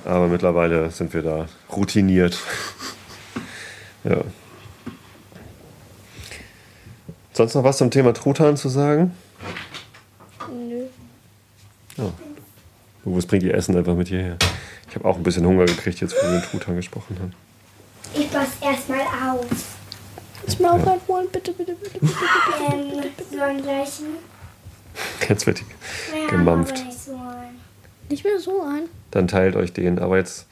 [0.03, 2.39] Aber mittlerweile sind wir da routiniert.
[4.03, 4.21] ja.
[7.37, 9.11] Sonst noch was zum Thema Truthahn zu sagen?
[10.51, 10.85] Nö.
[11.95, 12.11] Ja.
[13.05, 14.37] Uwe bringt ihr Essen einfach mit hierher.
[14.89, 17.33] Ich habe auch ein bisschen Hunger gekriegt, jetzt wo wir den Truthahn gesprochen haben.
[18.15, 19.45] Ich pass erstmal auf.
[20.41, 21.27] Kannst du mir auch einen holen?
[21.31, 22.13] Bitte, bitte, bitte, bitte.
[22.71, 24.05] Ähm, so einen gleichen.
[25.29, 26.83] Jetzt wird die Ja, gemampft.
[28.09, 28.89] Nicht mehr so ein.
[29.11, 29.99] Dann teilt euch den.
[29.99, 30.47] Aber jetzt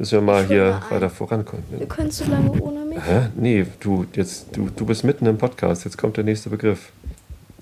[0.00, 1.62] müssen wir mal hier mal weiter vorankommen.
[1.70, 2.98] Wir können so lange ohne mich.
[3.04, 3.28] Hä?
[3.36, 5.84] Nee, du, jetzt, du, du bist mitten im Podcast.
[5.84, 6.90] Jetzt kommt der nächste Begriff.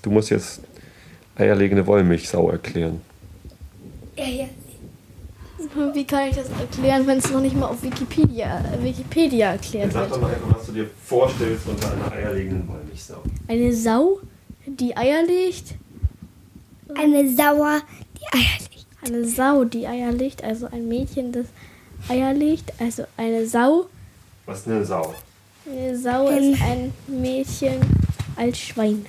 [0.02, 0.60] Du musst jetzt
[1.36, 3.00] eierlegende Wollmilchsau erklären.
[4.16, 4.44] Ja, ja.
[5.94, 10.20] Wie kann ich das erklären, wenn es noch nicht mal auf Wikipedia, Wikipedia erklärt wird?
[10.20, 13.20] mal einfach, was du dir vorstellst unter einer eierlegenden Wollmilchsau.
[13.48, 14.20] Eine Sau,
[14.64, 15.74] die Eier legt.
[16.94, 17.80] Eine Sauer,
[18.16, 18.86] die Eier legt.
[19.04, 20.44] Eine Sau, die Eier legt.
[20.44, 21.46] Also ein Mädchen, das
[22.08, 22.72] Eier legt.
[22.80, 23.86] Also eine Sau.
[24.46, 25.14] Was ist eine Sau?
[25.66, 27.80] Eine Sau ist ein Mädchen
[28.36, 29.04] als Schwein.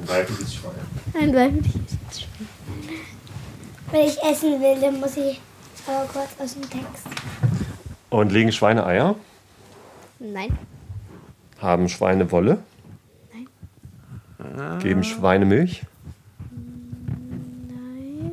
[0.00, 0.72] Ein weibliches Schwein.
[1.14, 1.80] Ein weibliches
[2.12, 2.48] Schwein.
[3.90, 5.40] Wenn ich essen will, dann muss ich
[5.86, 7.06] aber kurz aus dem Text.
[8.08, 9.16] Und legen Schweine Eier?
[10.18, 10.56] Nein.
[11.58, 12.58] Haben Schweine Wolle?
[13.32, 14.78] Nein.
[14.80, 15.82] Geben Schweine Milch?
[17.68, 18.32] Nein.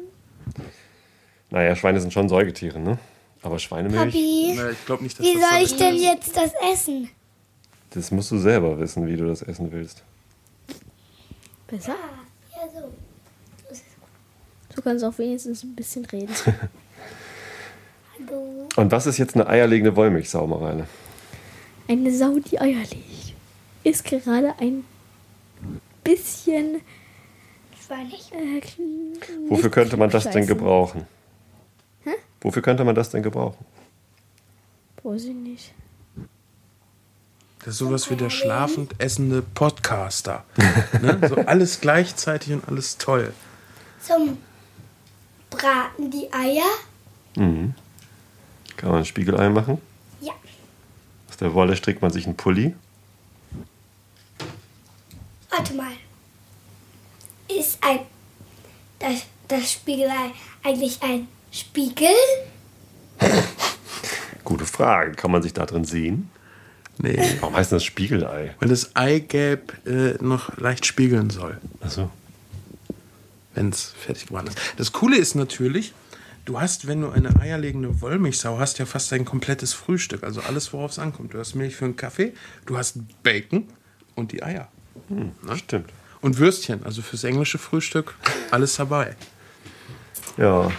[1.50, 2.98] Naja, Schweine sind schon Säugetiere, ne?
[3.42, 6.36] Aber Schweinemilch, Papi, Na, ich glaube nicht, dass wie das soll so ich denn jetzt
[6.36, 7.10] das essen?
[7.92, 10.04] das musst du selber wissen, wie du das essen willst.
[11.68, 11.96] Besser?
[12.52, 12.90] Ja, so.
[14.76, 16.34] Du kannst auch wenigstens ein bisschen reden.
[18.28, 18.68] Hallo.
[18.76, 20.88] Und was ist jetzt eine eierlegende Wollmilchsau, Mareile?
[21.88, 23.34] Eine Sau, die Eier legt,
[23.84, 24.84] ist gerade ein
[26.04, 26.82] bisschen.
[27.86, 28.32] Schweinig.
[28.32, 28.62] Äh,
[29.50, 31.08] Wofür könnte man das denn gebrauchen?
[32.42, 33.66] Wofür könnte man das denn gebrauchen?
[35.04, 35.74] Weiß ich nicht.
[37.60, 40.46] Das ist sowas wie der schlafend essende Podcaster.
[41.02, 41.20] ne?
[41.30, 43.34] So alles gleichzeitig und alles toll.
[44.02, 44.38] Zum
[45.50, 46.70] Braten die Eier.
[47.36, 47.74] Mhm.
[48.78, 49.82] Kann man ein Spiegelei machen?
[50.22, 50.34] Ja.
[51.30, 52.76] Aus der Wolle strickt man sich einen Pulli.
[55.50, 55.92] Warte mal.
[57.50, 58.00] Ist ein
[59.00, 60.32] das, das Spiegelei
[60.64, 62.08] eigentlich ein Spiegel?
[64.44, 65.12] Gute Frage.
[65.14, 66.30] Kann man sich da drin sehen?
[66.98, 67.38] Nee.
[67.40, 68.56] Warum heißt das Spiegelei?
[68.60, 72.10] Weil das Eigelb äh, noch leicht spiegeln soll, Achso.
[73.56, 74.58] wenn es fertig geworden ist.
[74.76, 75.94] Das Coole ist natürlich,
[76.44, 80.24] du hast, wenn du eine eierlegende Wollmilchsau hast, ja fast dein komplettes Frühstück.
[80.24, 81.34] Also alles, worauf es ankommt.
[81.34, 82.34] Du hast Milch für einen Kaffee,
[82.66, 83.66] du hast Bacon
[84.16, 84.68] und die Eier.
[85.08, 85.92] Hm, Stimmt.
[86.20, 88.16] Und Würstchen, also fürs englische Frühstück,
[88.52, 89.16] alles dabei.
[90.36, 90.70] Ja.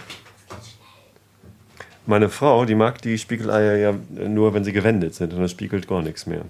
[2.10, 3.94] Meine Frau, die mag die Spiegeleier ja
[4.26, 6.42] nur, wenn sie gewendet sind und das spiegelt gar nichts mehr.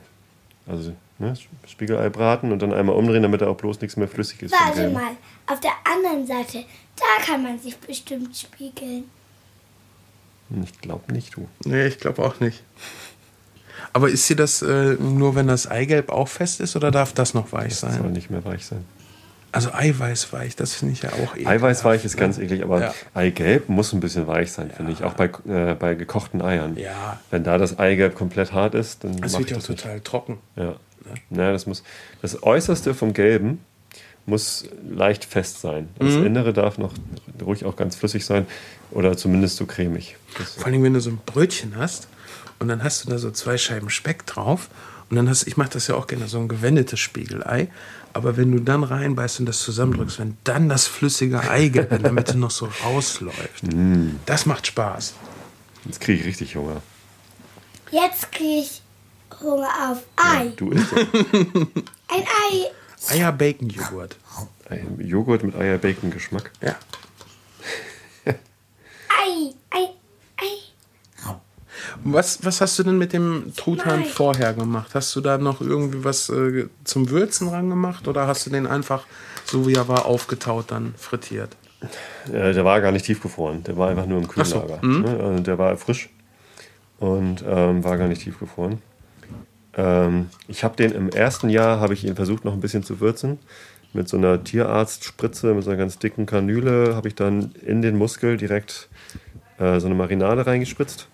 [0.66, 1.34] Also ne,
[1.66, 4.52] Spiegelei braten und dann einmal umdrehen, damit da auch bloß nichts mehr flüssig ist.
[4.52, 5.10] Warte mal.
[5.46, 6.64] Auf der anderen Seite,
[6.96, 9.04] da kann man sich bestimmt spiegeln.
[10.48, 11.46] Hm, Ich glaube nicht, du.
[11.66, 12.62] Nee, ich glaube auch nicht.
[13.92, 17.34] Aber ist sie das äh, nur, wenn das Eigelb auch fest ist oder darf das
[17.34, 18.12] noch weich Das soll sein?
[18.12, 18.84] nicht mehr weich sein.
[19.52, 21.46] Also Eiweißweich, das finde ich ja auch ekelhaft.
[21.46, 22.20] Eiweißweich ist ne?
[22.20, 22.94] ganz eklig, aber Ja.
[23.14, 25.02] Eigelb muss ein bisschen weich sein, finde ich.
[25.02, 26.76] Auch bei, äh, bei gekochten Eiern.
[26.76, 27.18] Ja.
[27.30, 29.82] Wenn da das Eigelb komplett hart ist, dann Das wird ja auch das nicht.
[29.82, 30.38] total trocken.
[30.56, 30.74] Ja.
[31.30, 31.82] ja, das muss.
[32.22, 33.58] Das Äußerste vom Gelben
[34.26, 35.88] muss leicht fest sein.
[35.98, 36.26] Das Mhm.
[36.26, 36.92] Innere darf noch
[37.44, 38.46] ruhig auch ganz flüssig sein
[38.92, 40.16] oder zumindest so cremig.
[40.38, 42.06] Das, Vor allem, wenn du so ein Brötchen hast
[42.60, 44.68] und dann hast du da so zwei Scheiben Speck drauf
[45.08, 47.68] und dann hast ich mache das ja auch gerne, so ein gewendetes Spiegelei.
[48.12, 52.12] Aber wenn du dann reinbeißt und das zusammendrückst, wenn dann das flüssige Eigelb in der
[52.12, 54.16] Mitte noch so rausläuft, Mm.
[54.26, 55.14] das macht Spaß.
[55.84, 56.82] jetzt kriege ich richtig Hunger.
[57.92, 58.82] Jetzt kriege ich
[59.40, 60.52] Hunger auf Ei.
[60.56, 61.06] Du isst Ein
[62.08, 62.70] Ei.
[63.08, 64.16] Eier-Bacon-Joghurt.
[64.68, 66.50] ein Joghurt mit Eier-Bacon-Geschmack.
[66.60, 66.76] Ja.
[68.26, 69.54] Ei.
[69.70, 69.88] Ei.
[72.04, 74.90] Was, was hast du denn mit dem Truthahn vorher gemacht?
[74.94, 78.66] Hast du da noch irgendwie was äh, zum Würzen ran gemacht oder hast du den
[78.66, 79.04] einfach
[79.44, 81.56] so wie er war aufgetaut dann frittiert?
[82.32, 83.64] Ja, der war gar nicht tiefgefroren.
[83.64, 84.78] Der war einfach nur im Kühllager.
[84.80, 85.02] So, mhm.
[85.02, 85.20] Ne?
[85.20, 86.10] Also der war frisch
[86.98, 88.82] und ähm, war gar nicht tiefgefroren.
[89.74, 93.00] Ähm, ich habe den im ersten Jahr habe ich ihn versucht noch ein bisschen zu
[93.00, 93.38] würzen
[93.92, 97.96] mit so einer Tierarztspritze, mit so einer ganz dicken Kanüle habe ich dann in den
[97.96, 98.88] Muskel direkt
[99.58, 101.08] äh, so eine Marinade reingespritzt.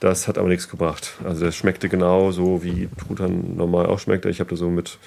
[0.00, 1.14] Das hat aber nichts gebracht.
[1.24, 4.26] Also das schmeckte genau so, wie Truthahn normal auch schmeckt.
[4.26, 4.98] Ich habe da so mit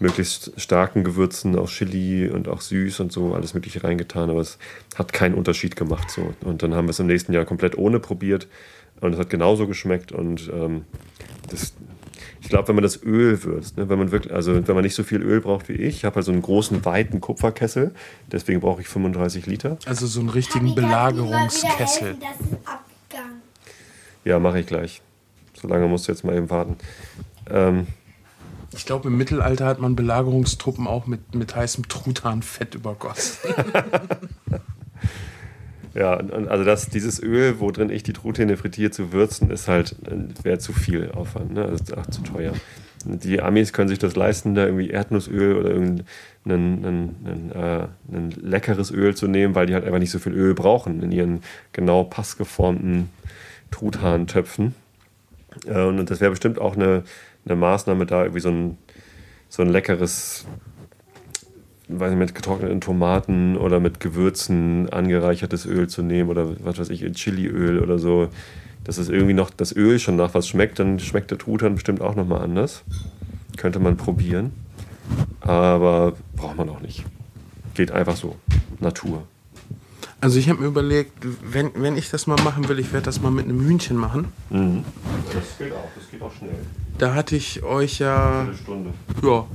[0.00, 4.58] möglichst starken Gewürzen, auch Chili und auch süß und so alles mögliche reingetan, aber es
[4.96, 6.10] hat keinen Unterschied gemacht.
[6.10, 6.34] So.
[6.40, 8.48] Und dann haben wir es im nächsten Jahr komplett ohne probiert
[9.00, 10.84] und es hat genauso geschmeckt und ähm,
[11.50, 11.74] das,
[12.40, 14.94] ich glaube, wenn man das Öl würzt, ne, wenn man wirklich, also wenn man nicht
[14.94, 17.92] so viel Öl braucht wie ich, ich habe halt so einen großen, weiten Kupferkessel,
[18.32, 19.78] deswegen brauche ich 35 Liter.
[19.84, 22.16] Also so einen richtigen Belagerungskessel.
[24.24, 25.02] Ja, mache ich gleich.
[25.54, 26.76] So lange musst du jetzt mal eben warten.
[27.48, 27.86] Ähm,
[28.72, 33.52] ich glaube, im Mittelalter hat man Belagerungstruppen auch mit, mit heißem Truthahnfett übergossen.
[35.94, 39.96] ja, also das, dieses Öl, wo drin ich die Truthähne frittiere, zu würzen, ist halt,
[40.44, 41.66] wäre zu viel Aufwand, ne?
[41.66, 42.52] Das ist auch zu teuer.
[43.04, 46.06] Die Amis können sich das leisten, da irgendwie Erdnussöl oder irgendein
[46.44, 50.18] ein, ein, ein, äh, ein leckeres Öl zu nehmen, weil die halt einfach nicht so
[50.18, 51.42] viel Öl brauchen in ihren
[51.72, 53.08] genau passgeformten
[53.70, 54.74] Truthahn-Töpfen.
[55.66, 57.04] Äh, und das wäre bestimmt auch eine,
[57.44, 58.78] eine Maßnahme, da irgendwie so ein,
[59.48, 60.46] so ein leckeres,
[61.88, 66.90] weiß nicht, mit getrockneten Tomaten oder mit Gewürzen angereichertes Öl zu nehmen oder was weiß
[66.90, 68.28] ich, Chiliöl oder so.
[68.84, 72.00] Dass es irgendwie noch das Öl schon nach was schmeckt, dann schmeckt der Truthahn bestimmt
[72.00, 72.82] auch nochmal anders.
[73.56, 74.52] Könnte man probieren.
[75.40, 77.04] Aber braucht man auch nicht.
[77.74, 78.36] Geht einfach so.
[78.78, 79.26] Natur.
[80.22, 81.12] Also ich habe mir überlegt,
[81.42, 84.26] wenn, wenn ich das mal machen will, ich werde das mal mit einem Hühnchen machen.
[84.50, 84.84] Mhm.
[85.32, 86.54] Das geht auch, das geht auch schnell.
[86.98, 88.42] Da hatte ich euch ja.
[88.42, 88.90] Eine Stunde.
[89.22, 89.46] Ja.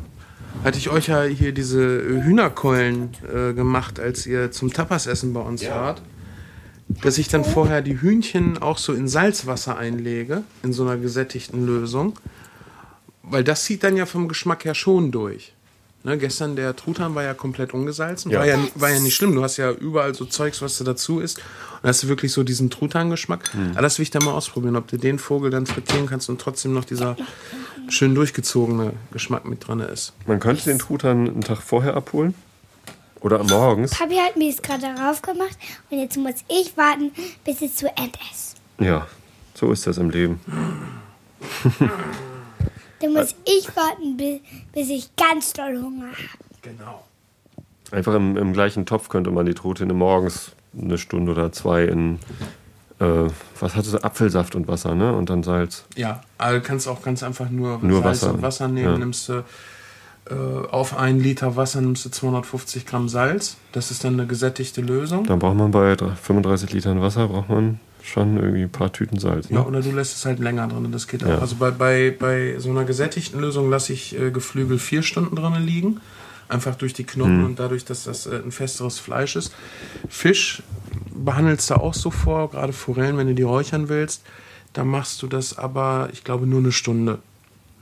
[0.63, 5.61] Hatte ich euch ja hier diese Hühnerkeulen äh, gemacht, als ihr zum Tapasessen bei uns
[5.61, 5.75] ja.
[5.75, 6.01] wart.
[6.87, 11.65] Dass ich dann vorher die Hühnchen auch so in Salzwasser einlege, in so einer gesättigten
[11.65, 12.17] Lösung.
[13.21, 15.54] Weil das zieht dann ja vom Geschmack her schon durch.
[16.05, 18.29] Ne, gestern der Truthahn war ja komplett ungesalzen.
[18.29, 18.37] Ja.
[18.37, 19.33] War, ja, war ja nicht schlimm.
[19.33, 21.39] Du hast ja überall so Zeugs, was da dazu ist.
[21.81, 23.55] Und hast du wirklich so diesen Truthahn-Geschmack.
[23.55, 23.71] Mhm.
[23.71, 26.39] Aber das will ich dann mal ausprobieren, ob du den Vogel dann frittieren kannst und
[26.39, 27.17] trotzdem noch dieser
[27.89, 30.13] schön durchgezogene Geschmack mit drin ist.
[30.27, 32.35] Man könnte den Truthahn einen Tag vorher abholen.
[33.21, 33.89] Oder morgens.
[33.89, 35.57] Papi hat mir das gerade darauf gemacht
[35.89, 37.11] und jetzt muss ich warten,
[37.43, 38.57] bis es zu Ende ist.
[38.77, 39.07] Ja,
[39.55, 40.39] so ist das im Leben.
[43.01, 46.45] Dann muss ich warten, bis ich ganz doll Hunger habe.
[46.61, 47.03] Genau.
[47.91, 52.19] Einfach im, im, gleichen Topf könnte man die Truthähne morgens eine Stunde oder zwei in,
[52.99, 53.29] äh,
[53.59, 55.13] was hat es, Apfelsaft und Wasser, ne?
[55.13, 55.85] Und dann Salz.
[55.95, 58.33] Ja, also kannst auch ganz einfach nur, nur Salz Wasser.
[58.33, 58.97] und Wasser nehmen, ja.
[58.97, 59.43] nimmst du
[60.29, 63.57] äh, auf einen Liter Wasser nimmst du 250 Gramm Salz.
[63.73, 65.25] Das ist dann eine gesättigte Lösung.
[65.25, 69.49] Dann braucht man bei 35 Litern Wasser braucht man schon irgendwie ein paar Tüten Salz.
[69.49, 69.57] Ne?
[69.57, 70.91] Ja, oder du lässt es halt länger drin.
[70.91, 71.37] Das geht ja.
[71.37, 71.41] auch.
[71.41, 75.53] Also bei, bei, bei so einer gesättigten Lösung lasse ich äh, Geflügel vier Stunden drin
[75.65, 76.01] liegen.
[76.47, 77.45] Einfach durch die Knochen hm.
[77.45, 79.53] und dadurch, dass das äh, ein festeres Fleisch ist.
[80.07, 80.61] Fisch
[81.13, 84.23] behandelst du auch so vor, gerade Forellen, wenn du die räuchern willst.
[84.73, 87.19] Da machst du das aber, ich glaube, nur eine Stunde.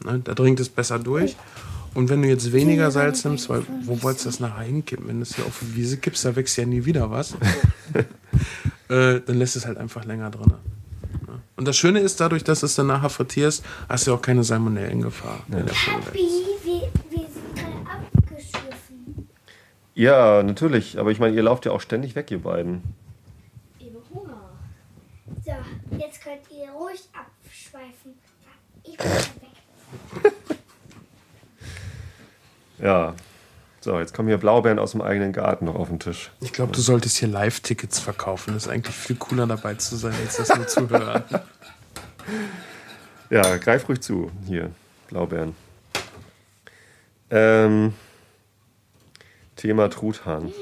[0.05, 0.21] Ne?
[0.24, 1.36] Da dringt es besser durch.
[1.93, 5.07] Und wenn du jetzt weniger Salz nimmst, weil wo wolltest du das nachher hinkippen?
[5.07, 7.36] Wenn du es hier auf die Wiese kippst, da wächst ja nie wieder was.
[8.93, 10.53] äh, dann lässt es halt einfach länger drin.
[11.55, 14.43] Und das Schöne ist, dadurch, dass du es dann nachher frittierst, hast du auch keine
[14.43, 15.39] Salmonellengefahr.
[15.49, 15.57] Ja.
[15.59, 16.19] Papi,
[16.63, 19.29] wir, wir sind gerade abgeschliffen.
[19.93, 20.99] Ja, natürlich.
[20.99, 22.81] Aber ich meine, ihr lauft ja auch ständig weg, ihr beiden.
[23.79, 24.49] Ich habe Hunger.
[25.45, 28.13] So, jetzt könnt ihr ruhig abschweifen.
[28.83, 30.33] Ich bin weg.
[32.79, 33.15] Ja.
[33.84, 36.31] So, jetzt kommen hier Blaubeeren aus dem eigenen Garten noch auf den Tisch.
[36.39, 38.53] Ich glaube, du solltest hier Live-Tickets verkaufen.
[38.53, 41.23] Das ist eigentlich viel cooler dabei zu sein, als das nur zu hören.
[43.29, 44.31] Ja, greif ruhig zu.
[44.45, 44.69] Hier,
[45.09, 45.55] Blaubeeren.
[47.31, 47.93] Ähm,
[49.55, 50.53] Thema Truthahn.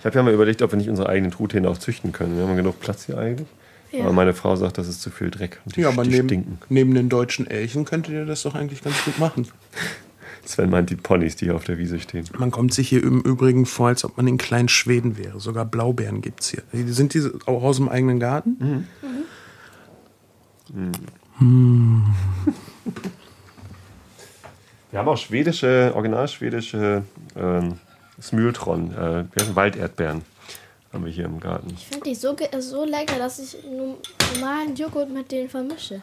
[0.00, 2.36] Ich habe ja mal überlegt, ob wir nicht unsere eigenen Truthähne auch züchten können.
[2.36, 3.46] Wir haben genug Platz hier eigentlich.
[3.92, 4.00] Ja.
[4.00, 5.60] Aber meine Frau sagt, das ist zu viel Dreck.
[5.64, 6.58] Und die, ja, aber die neben, stinken.
[6.68, 9.46] neben den deutschen Elchen könntet ihr das doch eigentlich ganz gut machen.
[10.44, 12.24] Sven meint die Ponys, die hier auf der Wiese stehen.
[12.36, 15.38] Man kommt sich hier im Übrigen vor, als ob man in kleinen Schweden wäre.
[15.40, 16.62] Sogar Blaubeeren gibt es hier.
[16.72, 18.88] Sind die auch aus dem eigenen Garten?
[20.72, 20.92] Mhm.
[21.38, 22.04] Mhm.
[24.90, 27.04] Wir haben auch schwedische, original schwedische
[27.36, 27.78] ähm,
[28.20, 29.24] Smültron, äh,
[29.54, 30.22] Walderdbeeren.
[30.92, 31.68] haben wir hier im Garten.
[31.74, 33.56] Ich finde die so, so lecker, dass ich
[34.34, 36.02] normalen Joghurt mit denen vermische.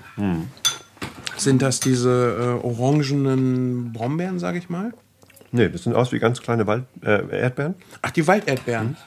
[1.40, 4.94] Sind das diese äh, orangenen Brombeeren, sage ich mal?
[5.52, 7.76] Nee, das sind aus wie ganz kleine Wald äh, Erdbeeren.
[8.02, 8.98] Ach, die Walderdbeeren.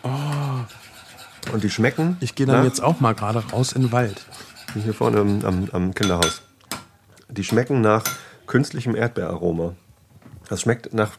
[1.52, 2.16] Und die schmecken.
[2.20, 4.26] Ich gehe dann nach- jetzt auch mal gerade raus in den Wald.
[4.74, 6.42] Hier vorne am, am, am Kinderhaus.
[7.28, 8.04] Die schmecken nach
[8.46, 9.74] künstlichem Erdbeeraroma.
[10.48, 11.10] Das schmeckt nach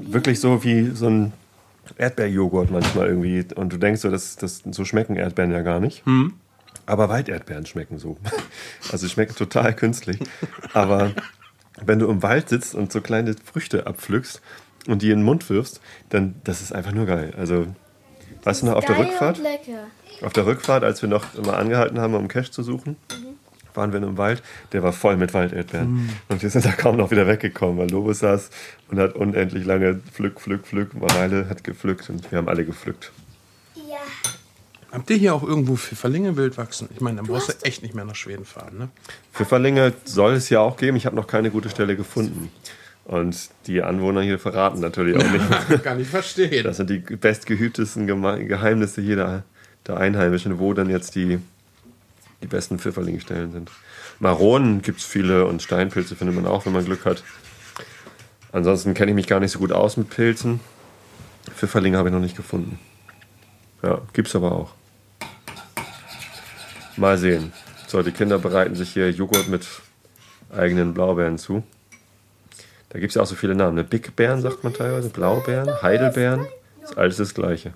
[0.00, 1.32] wirklich so wie so ein
[1.96, 3.44] Erdbeerjoghurt manchmal irgendwie.
[3.54, 6.02] Und du denkst so, das, das, so schmecken Erdbeeren ja gar nicht.
[6.88, 8.16] Aber Walderdbeeren schmecken so.
[8.90, 10.18] Also sie schmecken total künstlich.
[10.72, 11.12] Aber
[11.84, 14.40] wenn du im Wald sitzt und so kleine Früchte abpflückst
[14.86, 17.34] und die in den Mund wirfst, dann das ist einfach nur geil.
[17.36, 17.66] Also,
[18.44, 19.38] weißt du noch, auf der Rückfahrt?
[20.22, 22.96] Auf der Rückfahrt, als wir noch immer angehalten haben, um Cash zu suchen,
[23.74, 26.08] waren wir in einem Wald, der war voll mit Walderdbeeren.
[26.28, 28.50] Und wir sind da kaum noch wieder weggekommen, weil Lobos saß
[28.90, 30.94] und hat unendlich lange Pflück, Pflück, Pflück.
[30.94, 33.12] Mareile hat gepflückt und wir haben alle gepflückt.
[34.90, 36.88] Habt ihr hier auch irgendwo Pfifferlinge wild wachsen?
[36.94, 38.88] Ich meine, dann brauchst du echt nicht mehr nach Schweden fahren, ne?
[39.34, 40.96] Pfifferlinge soll es ja auch geben.
[40.96, 42.50] Ich habe noch keine gute Stelle gefunden.
[43.04, 45.82] Und die Anwohner hier verraten natürlich auch nicht.
[45.82, 46.64] Kann ich verstehen.
[46.64, 49.44] Das sind die bestgehütesten Geheimnisse jeder
[49.86, 51.38] der Einheimischen, wo dann jetzt die,
[52.42, 53.70] die besten Pfifferlingstellen sind.
[54.20, 57.22] Maronen gibt es viele und Steinpilze findet man auch, wenn man Glück hat.
[58.52, 60.60] Ansonsten kenne ich mich gar nicht so gut aus mit Pilzen.
[61.54, 62.78] Pfifferlinge habe ich noch nicht gefunden.
[63.82, 64.74] Ja, gibt's aber auch.
[66.98, 67.52] Mal sehen.
[67.86, 69.66] So, die Kinder bereiten sich hier Joghurt mit
[70.54, 71.62] eigenen Blaubeeren zu.
[72.90, 73.76] Da gibt es ja auch so viele Namen.
[73.76, 73.84] Ne?
[73.84, 76.46] Big Bären sagt man teilweise, Blaubeeren, Heidelbeeren.
[76.82, 77.72] Ist alles das Gleiche.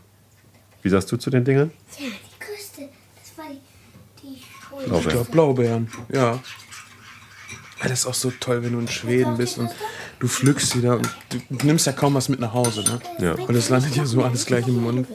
[0.83, 1.70] Wie sagst du zu den Dingen?
[1.99, 2.89] Ja, die Küste.
[3.23, 4.83] Das war die, die Schule.
[4.83, 5.11] Ich Blaubeeren.
[5.12, 6.33] glaube, Blaubeeren, ja.
[6.33, 6.41] Ja,
[7.83, 9.70] Das ist auch so toll, wenn du in Schweden bist und
[10.18, 13.01] du pflückst sie da und du nimmst ja kaum was mit nach Hause, ne?
[13.18, 13.33] Ja.
[13.35, 15.07] Und es landet ja so alles gleich im Mund.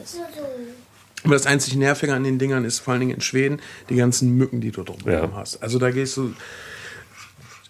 [1.24, 4.36] Aber das einzig Nervige an den Dingern ist vor allen Dingen in Schweden die ganzen
[4.36, 5.36] Mücken, die du drumherum Ja.
[5.36, 5.62] hast.
[5.62, 6.32] Also da gehst du.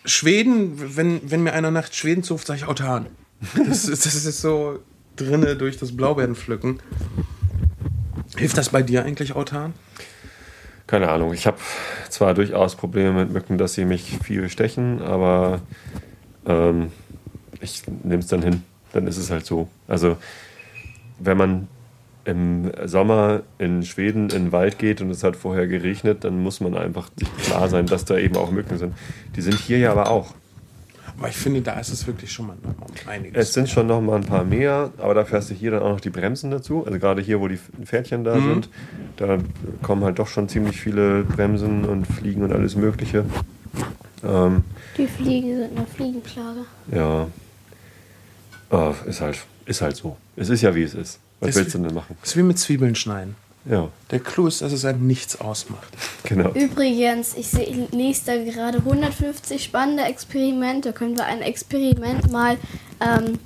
[0.05, 3.07] Schweden, wenn, wenn mir einer nach Schweden zuft, sage ich autan.
[3.57, 4.79] Das, ist- das ist so
[5.17, 6.81] drinne durch das Blaubeerenpflücken.
[8.37, 9.75] Hilft das bei dir eigentlich autan?
[10.87, 11.35] Keine Ahnung.
[11.35, 11.59] Ich habe
[12.09, 15.61] zwar durchaus Probleme mit Mücken, dass sie mich viel stechen, aber
[16.47, 16.91] ähm,
[17.61, 18.63] ich nehme es dann hin.
[18.93, 19.69] Dann ist es halt so.
[19.87, 20.17] Also,
[21.19, 21.69] wenn man
[22.29, 26.61] im Sommer in Schweden in den Wald geht und es hat vorher geregnet, dann muss
[26.61, 28.95] man einfach sich klar sein, dass da eben auch Mücken sind.
[29.35, 30.35] Die sind hier ja aber auch.
[31.19, 32.57] Aber ich finde, da ist es wirklich schon mal
[33.07, 33.49] einiges.
[33.49, 35.89] Es sind schon noch mal ein paar mehr, aber dafür hast du hier dann auch
[35.91, 36.85] noch die Bremsen dazu.
[36.87, 38.69] Also gerade hier, wo die Pferdchen da sind,
[39.17, 39.39] da
[39.83, 43.25] kommen halt doch schon ziemlich viele Bremsen und Fliegen und alles Mögliche.
[44.25, 44.63] Ähm,
[44.97, 46.61] Die Fliegen sind eine Fliegenplage.
[46.93, 47.27] ja,
[48.71, 50.17] Ah, ist halt, ist halt so.
[50.37, 51.19] Es ist ja wie es ist.
[51.41, 52.17] Was willst du denn machen?
[52.21, 53.37] Das ist wie mit Zwiebeln schneiden.
[53.65, 55.89] Ja, Der Clou ist, dass es einem nichts ausmacht.
[56.25, 56.51] genau.
[56.53, 60.93] Übrigens, ich seh- ich lese da gerade 150 spannende Experimente.
[60.93, 62.57] Können wir ein Experiment mal
[63.01, 63.39] ähm,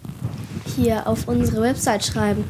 [0.76, 2.45] hier auf unsere Website schreiben?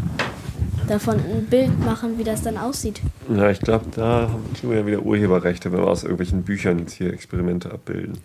[0.86, 3.00] Davon ein Bild machen, wie das dann aussieht.
[3.34, 4.28] Ja, ich glaube, da
[4.58, 8.18] kriegen wir ja wieder Urheberrechte, wenn wir aus irgendwelchen Büchern jetzt hier Experimente abbilden.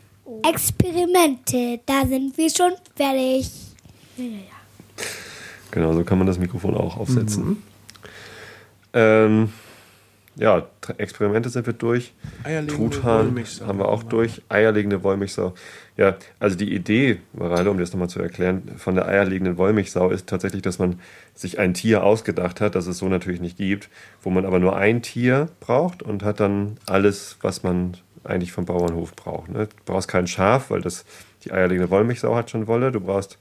[0.44, 3.50] Experimente, da sind wir schon fertig.
[4.18, 4.57] Ja, ja, ja.
[5.72, 7.64] Genau, so kann man das Mikrofon auch aufsetzen.
[8.94, 9.50] Ähm,
[10.38, 12.14] ja, Experimente sind wir durch.
[12.68, 14.44] Truthahn haben wir auch durch.
[14.50, 15.54] Eierlegende Wollmilchsau.
[15.98, 20.28] Ja, also die Idee, Mareile, um das nochmal zu erklären, von der eierlegenden Wollmilchsau ist
[20.28, 21.00] tatsächlich, dass man
[21.34, 23.90] sich ein Tier ausgedacht hat, das es so natürlich nicht gibt,
[24.22, 28.66] wo man aber nur ein Tier braucht und hat dann alles, was man eigentlich vom
[28.66, 29.50] Bauernhof braucht.
[29.50, 29.66] Ne?
[29.68, 31.04] Du brauchst kein Schaf, weil das,
[31.46, 32.92] die eierlegende Wollmilchsau hat schon Wolle.
[32.92, 33.40] Du brauchst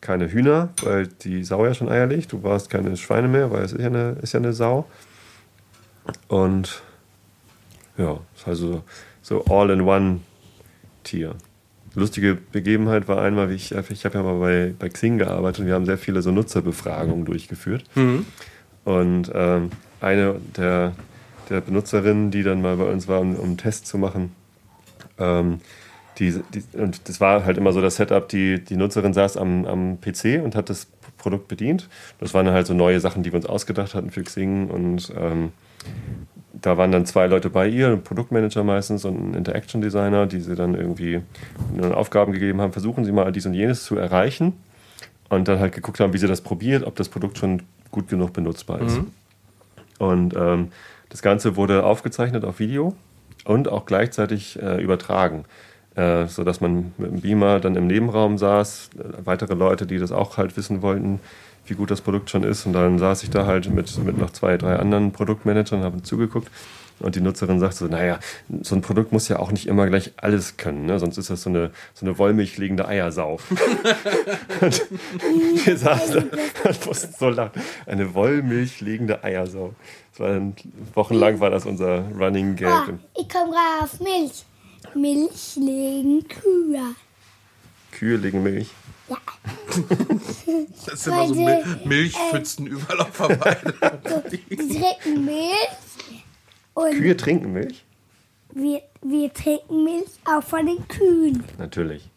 [0.00, 2.32] keine Hühner, weil die Sau ja schon Eier legt.
[2.32, 4.86] Du brauchst keine Schweine mehr, weil es ist ja eine, ist ja eine Sau.
[6.28, 6.82] Und
[7.98, 8.82] ja, ist also
[9.22, 11.34] so All-in-One-Tier.
[11.94, 15.66] Lustige Begebenheit war einmal, wie ich, ich habe ja mal bei, bei Xing gearbeitet und
[15.66, 17.84] wir haben sehr viele so Nutzerbefragungen durchgeführt.
[18.84, 19.70] Und ähm,
[20.00, 20.94] eine der,
[21.50, 24.32] der Benutzerinnen, die dann mal bei uns war, um, um einen Test zu machen,
[25.18, 25.60] ähm,
[26.20, 29.64] die, die, und das war halt immer so das Setup, die, die Nutzerin saß am,
[29.64, 30.86] am PC und hat das
[31.18, 31.88] Produkt bedient.
[32.18, 35.52] Das waren halt so neue Sachen, die wir uns ausgedacht hatten für Xing und ähm,
[36.52, 40.40] da waren dann zwei Leute bei ihr, ein Produktmanager meistens und ein Interaction Designer, die
[40.40, 41.22] sie dann irgendwie
[41.80, 44.52] Aufgaben gegeben haben, versuchen sie mal dies und jenes zu erreichen
[45.30, 48.34] und dann halt geguckt haben, wie sie das probiert, ob das Produkt schon gut genug
[48.34, 49.00] benutzbar ist.
[49.98, 50.72] Und ähm,
[51.08, 52.94] das Ganze wurde aufgezeichnet auf Video
[53.44, 55.44] und auch gleichzeitig äh, übertragen,
[55.96, 60.12] äh, sodass man mit dem Beamer dann im Nebenraum saß, äh, weitere Leute, die das
[60.12, 61.20] auch halt wissen wollten,
[61.66, 62.66] wie gut das Produkt schon ist.
[62.66, 66.02] Und dann saß ich da halt mit, mit noch zwei, drei anderen Produktmanagern und habe
[66.02, 66.50] zugeguckt.
[67.00, 68.20] Und die Nutzerin sagt so, naja,
[68.60, 70.98] so ein Produkt muss ja auch nicht immer gleich alles können, ne?
[70.98, 73.40] sonst ist das so eine, so eine Wollmilch liegende Eiersau.
[74.60, 74.82] und
[75.66, 77.62] wir saßen da und mussten so lachen.
[77.86, 79.74] Eine Wollmilch liegende Eiersau.
[80.12, 80.54] Das war dann,
[80.92, 82.68] wochenlang war das unser Running Gag.
[82.68, 82.86] Ah,
[83.18, 84.44] ich komme gerade auf Milch.
[84.94, 86.94] Milch legen Kühe.
[87.92, 88.70] Kühe legen Milch.
[89.08, 89.16] Ja.
[90.86, 94.22] Das sind immer so Mil Milchpfützen überall auf der Weide.
[94.30, 96.24] Die trinken Milch
[96.74, 97.84] und Kühe trinken Milch?
[98.52, 101.44] wir, wir trinken Milch auch von den Kühen.
[101.58, 102.08] Natürlich.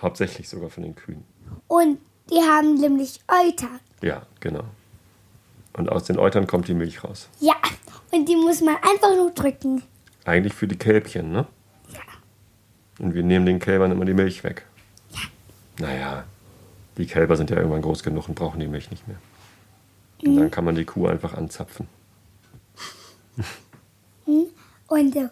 [0.00, 1.24] Hauptsächlich sogar von den Kühen.
[1.68, 1.98] Und
[2.30, 3.70] die haben nämlich Euter.
[4.02, 4.64] Ja, genau.
[5.72, 7.28] Und aus den Eutern kommt die Milch raus.
[7.40, 7.54] Ja,
[8.12, 9.82] und die muss man einfach nur drücken.
[10.24, 11.46] Eigentlich für die Kälbchen, ne?
[12.98, 13.04] Ja.
[13.04, 14.64] Und wir nehmen den Kälbern immer die Milch weg.
[15.78, 16.24] Naja,
[16.96, 19.16] die Kälber sind ja irgendwann groß genug und brauchen die Milch nicht mehr.
[20.24, 21.88] Und dann kann man die Kuh einfach anzapfen.
[24.86, 25.28] Und so.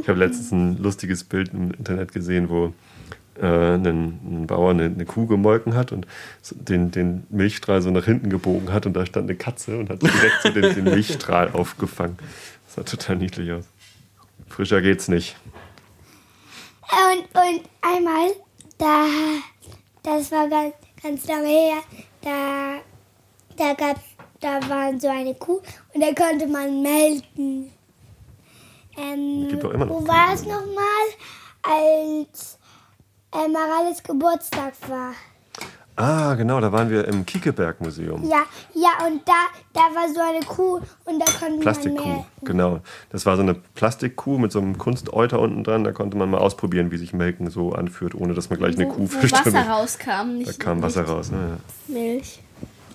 [0.00, 2.72] Ich habe letztens ein lustiges Bild im Internet gesehen, wo
[3.40, 6.06] äh, ein, ein Bauer eine, eine Kuh gemolken hat und
[6.50, 10.02] den, den Milchstrahl so nach hinten gebogen hat und da stand eine Katze und hat
[10.02, 12.16] direkt so den, den Milchstrahl aufgefangen.
[12.66, 13.66] Das sah total niedlich aus.
[14.50, 15.36] Frischer geht's nicht.
[16.90, 18.30] Und, und einmal,
[18.76, 19.06] da,
[20.02, 21.82] das war ganz, ganz lange her,
[22.20, 22.80] da,
[23.56, 24.02] da gab's,
[24.40, 25.60] da war so eine Kuh
[25.94, 27.72] und da konnte man melken.
[28.98, 31.06] Ähm, Gibt doch immer noch wo war es nochmal?
[31.62, 32.58] Als
[33.32, 35.14] Marales Geburtstag war.
[35.96, 38.24] Ah, genau, da waren wir im Kiekeberg-Museum.
[38.24, 42.80] Ja, ja, und da, da war so eine Kuh und da konnte man Plastikkuh, genau.
[43.10, 45.84] Das war so eine Plastikkuh mit so einem Kunsteuter unten dran.
[45.84, 48.88] Da konnte man mal ausprobieren, wie sich Melken so anführt, ohne dass man gleich eine
[48.88, 49.34] Kuh wo fischt.
[49.34, 51.30] Wasser rauskam, nicht Da kam Wasser raus.
[51.30, 51.58] Ne?
[51.88, 52.40] Milch.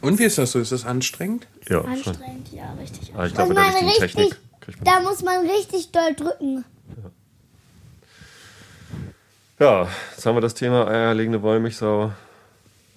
[0.01, 0.59] Und wie ist das so?
[0.59, 1.47] Ist das anstrengend?
[1.67, 1.91] Ja, schon.
[1.91, 3.13] Anstrengend, ja, richtig.
[3.13, 5.47] Aber ich Muss glaube, mit der man richtigen richtig, Technik kriegt man da muss man
[5.47, 6.65] richtig doll drücken.
[9.59, 12.11] Ja, jetzt haben wir das Thema eierlegende Wollmilchsau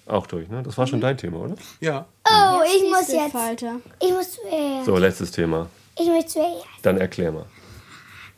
[0.08, 0.48] auch durch.
[0.48, 0.62] Ne?
[0.62, 1.54] Das war schon dein Thema, oder?
[1.80, 2.06] Ja.
[2.28, 3.32] Oh, ich muss jetzt.
[3.32, 3.76] Falter.
[4.02, 4.86] Ich muss zuerst.
[4.86, 5.68] So, letztes Thema.
[5.98, 6.64] Ich muss zuerst.
[6.82, 7.44] Dann erklär mal.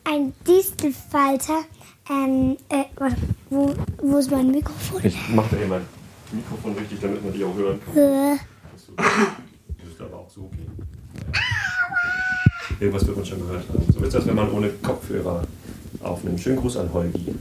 [0.04, 1.58] Ein Distelfalter.
[2.10, 3.16] Ähm, äh, warte,
[3.50, 5.00] wo, wo ist mein Mikrofon?
[5.04, 5.82] Ich mach da hier mein
[6.32, 7.96] Mikrofon richtig, damit man dich auch hören kann.
[7.96, 8.36] Äh,
[8.96, 10.70] Das müsste aber auch so gehen.
[12.80, 13.86] Irgendwas wird man schon gehört haben.
[13.92, 15.42] So ist das, wenn man ohne Kopfhörer
[16.02, 16.40] aufnimmt.
[16.40, 17.34] Schönen Gruß an Holgi.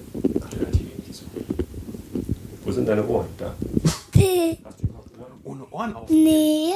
[0.44, 1.24] Ach, der hat hier irgendwie so.
[2.66, 3.28] Wo sind deine Ohren?
[3.38, 3.56] Da.
[4.64, 5.40] Hast du überhaupt Ohren?
[5.44, 6.10] Ohne Ohren auf.
[6.10, 6.74] nee.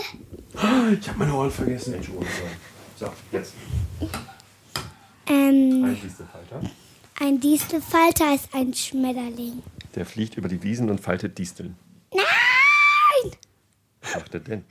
[0.99, 1.95] Ich habe meine Ohren vergessen.
[1.95, 2.27] Entschuldigung.
[2.97, 3.53] So, jetzt.
[5.27, 6.61] Ähm, Ein Distelfalter.
[7.19, 9.63] ein Distelfalter ist ein Schmetterling.
[9.95, 11.75] Der fliegt über die Wiesen und faltet Disteln.
[12.13, 13.31] Nein!
[14.01, 14.65] Was macht er denn?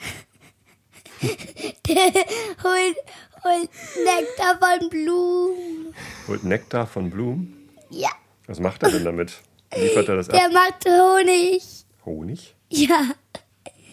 [2.63, 2.97] holt,
[3.45, 3.71] holt
[4.05, 5.95] Nektar von Blumen.
[6.29, 7.69] Holt Nektar von Blumen.
[7.91, 8.11] Ja,
[8.47, 9.41] Was macht er denn damit?
[9.77, 10.53] Liefert er das der ab?
[10.53, 11.63] macht Honig.
[12.05, 12.55] Honig?
[12.73, 13.15] Ja.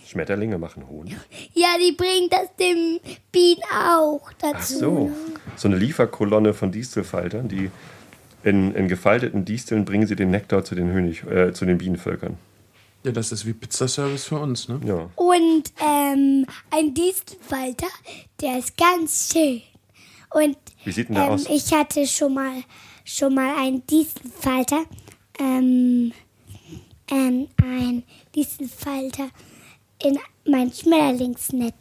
[0.07, 1.15] Schmetterlinge machen Honig.
[1.53, 2.99] Ja, die bringen das dem
[3.31, 4.55] Bienen auch dazu.
[4.57, 5.11] Ach so.
[5.55, 7.69] So eine Lieferkolonne von Distelfaltern, die
[8.43, 12.37] in, in gefalteten Disteln bringen sie den Nektar zu den, Honig, äh, zu den Bienenvölkern.
[13.03, 14.79] Ja, das ist wie Pizzaservice für uns, ne?
[14.85, 15.09] Ja.
[15.15, 17.87] Und ähm, ein Distelfalter,
[18.41, 19.61] der ist ganz schön.
[20.31, 21.45] Und Wie sieht denn der ähm, aus?
[21.49, 22.63] ich hatte schon mal
[23.03, 24.83] schon mal einen Distelfalter.
[25.39, 26.11] Ähm,
[27.11, 28.03] ähm, ein
[28.35, 29.29] Distelfalter
[30.03, 31.75] in mein Schmetterlingsnetz.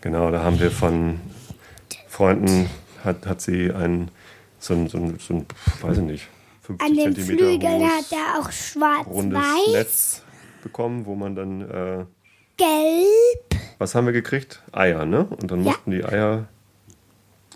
[0.00, 1.18] Genau, da haben wir von
[2.06, 2.68] Freunden,
[3.04, 4.10] hat, hat sie ein,
[4.58, 5.46] so ein, so ein, so ein
[5.80, 6.28] weiß ich nicht,
[6.62, 10.22] 50 An den Zentimeter Flügeln hat er auch schwarz-weiß, Netz
[10.62, 12.04] bekommen, wo man dann, äh,
[12.56, 13.62] gelb.
[13.78, 14.62] was haben wir gekriegt?
[14.72, 15.24] Eier, ne?
[15.24, 15.72] Und dann Ja.
[15.72, 16.48] mussten die Eier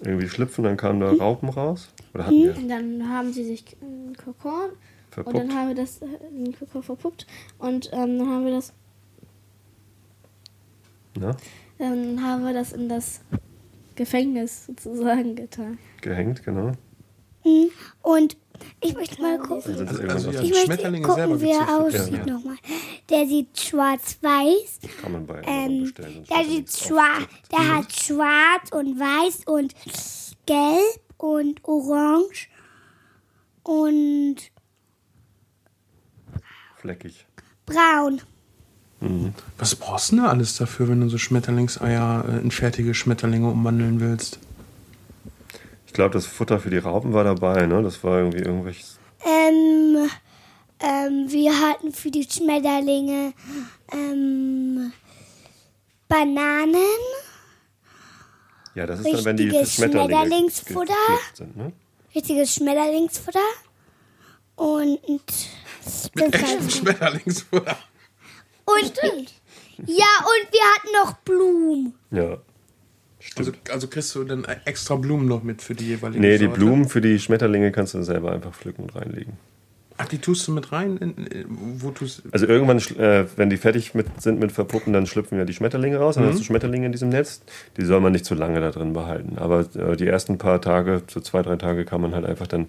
[0.01, 1.89] irgendwie schlüpfen, dann kamen da Raupen raus.
[2.15, 2.57] Oder hatten wir?
[2.57, 4.71] Und dann haben sie sich einen Kokon
[5.17, 5.37] und Verpuppt.
[5.37, 7.27] dann haben wir das äh, den Kokon verpuppt
[7.59, 8.73] und ähm, dann haben wir das
[11.19, 11.37] Na,
[11.79, 13.21] dann haben wir das in das
[13.95, 15.79] Gefängnis sozusagen getan.
[16.01, 16.73] gehängt, genau.
[17.45, 17.71] Mhm.
[18.03, 18.37] Und
[18.81, 19.77] ich möchte mal gucken.
[19.77, 20.15] Also, ja.
[20.15, 22.33] auf, Ich möchte gucken, wie er aussieht Ja.
[22.33, 22.57] nochmal.
[23.11, 24.79] Der sieht schwarz-weiß.
[25.03, 26.25] kann man bei Ähm, bestellen.
[26.31, 29.75] der, er sieht schwarz, der hat schwarz und weiß und
[30.47, 32.49] gelb und orange
[33.65, 34.37] und
[36.83, 37.27] Fleckig.
[37.65, 38.21] braun.
[39.59, 43.49] Was brauchst du denn da alles dafür, wenn du so Schmetterlingseier äh, in fertige Schmetterlinge
[43.49, 44.39] umwandeln willst?
[45.87, 47.83] Ich glaube, das Futter für die Raupen war dabei, ne?
[47.83, 48.99] Das war irgendwie irgendwelches.
[49.25, 50.09] Ähm,
[50.81, 53.33] ähm, wir hatten für die Schmetterlinge
[53.93, 54.93] ähm,
[56.09, 56.77] Bananen,
[58.75, 60.95] Ja, das ist dann, wenn die Richtiges Schmetterlinge Schmetterlingsfutter?
[61.35, 61.73] sind, ne?
[62.15, 63.39] richtiges Schmetterlingsfutter
[64.57, 65.01] und
[66.15, 67.77] Mit echtem Schmetterlingsfutter.
[68.65, 68.93] und
[69.87, 71.95] ja und wir hatten noch Blumen.
[72.11, 72.39] Ja.
[73.37, 76.59] Also, also kriegst du dann extra Blumen noch mit für die jeweilige Nee, die Sorte?
[76.59, 79.35] Blumen für die Schmetterlinge kannst du selber einfach pflücken und reinlegen.
[79.99, 80.97] Ach, die tust du mit rein?
[80.97, 84.93] In, in, wo tust Also irgendwann, schl- äh, wenn die fertig mit, sind mit Verpuppen,
[84.93, 86.17] dann schlüpfen ja die Schmetterlinge raus.
[86.17, 87.43] Dann hast du Schmetterlinge in diesem Netz.
[87.77, 89.37] Die soll man nicht zu lange da drin behalten.
[89.39, 92.69] Aber äh, die ersten paar Tage, so zwei, drei Tage, kann man halt einfach dann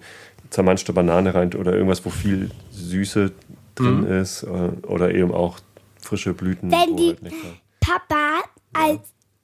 [0.54, 3.32] zermanschte Banane rein oder irgendwas, wo viel Süße
[3.74, 4.44] drin ist.
[4.44, 5.58] Äh, oder eben auch
[6.00, 6.70] frische Blüten.
[6.70, 7.32] Wenn die- halt
[7.80, 9.00] Papa, als,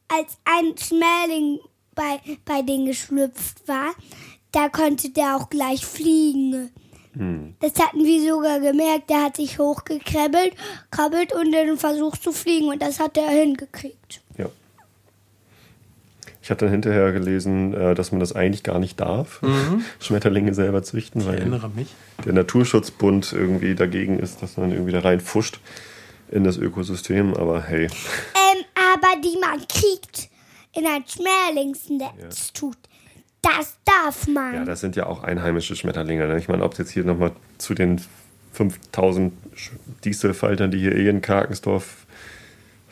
[0.08, 1.58] als ein Schmetterling
[1.94, 3.90] bei, bei denen geschlüpft war,
[4.52, 6.70] da konnte der auch gleich fliegen.
[7.58, 9.10] Das hatten wir sogar gemerkt.
[9.10, 10.54] Der hat sich hochgekrabbelt,
[10.92, 14.22] krabbelt und dann versucht zu fliegen und das hat er hingekriegt.
[16.50, 16.56] Ja.
[16.56, 19.40] Ich habe dann hinterher gelesen, äh, dass man das eigentlich gar nicht darf,
[20.00, 21.88] Schmetterlinge selber züchten, Ich weil erinnere mich.
[22.24, 25.60] der Naturschutzbund irgendwie dagegen ist, dass man irgendwie da reinfuscht
[26.30, 27.34] in das Ökosystem.
[27.34, 30.28] Aber hey, Ähm, aber die man kriegt
[30.74, 32.76] in ein Schmetterlingsnetz tut,
[33.42, 34.54] das darf man.
[34.54, 36.26] ja, das sind ja auch einheimische Schmetterlinge.
[36.26, 36.38] Ne?
[36.38, 38.00] Ich meine, ob es jetzt hier nochmal zu den
[38.52, 39.70] 5000 Sch-
[40.04, 42.06] Distelfaltern, die hier eh in Karkensdorf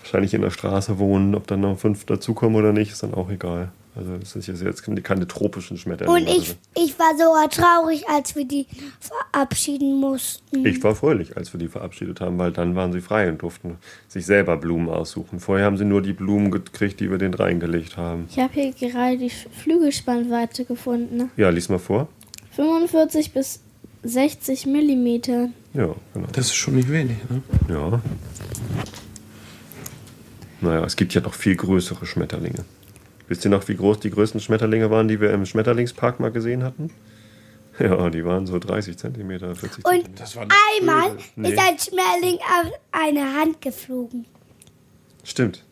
[0.08, 3.30] wahrscheinlich in der Straße wohnen, ob dann noch fünf dazukommen oder nicht, ist dann auch
[3.30, 3.70] egal.
[3.94, 6.20] Also das ist jetzt keine tropischen Schmetterlinge.
[6.20, 8.66] und ich, ich war sogar traurig, als wir die
[9.00, 10.64] verabschieden mussten.
[10.64, 13.76] Ich war fröhlich, als wir die verabschiedet haben, weil dann waren sie frei und durften
[14.06, 15.40] sich selber Blumen aussuchen.
[15.40, 18.28] Vorher haben sie nur die Blumen gekriegt, die wir denen reingelegt haben.
[18.30, 21.30] Ich habe hier gerade die Flügelspannweite gefunden.
[21.36, 22.06] Ja, lies mal vor.
[22.54, 23.60] 45 bis
[24.04, 25.48] 60 Millimeter.
[25.74, 26.28] Ja, genau.
[26.32, 27.42] Das ist schon nicht wenig, ne?
[27.68, 28.00] Ja.
[30.60, 32.64] Naja, es gibt ja noch viel größere Schmetterlinge.
[33.28, 36.62] Wisst ihr noch, wie groß die größten Schmetterlinge waren, die wir im Schmetterlingspark mal gesehen
[36.64, 36.90] hatten?
[37.80, 40.10] Ja, die waren so 30 Zentimeter, 40 Und Zentimeter.
[40.20, 40.48] Das war
[40.80, 41.50] einmal Nee.
[41.50, 44.24] ist ein Schmetterling auf eine Hand geflogen.
[45.22, 45.62] Stimmt.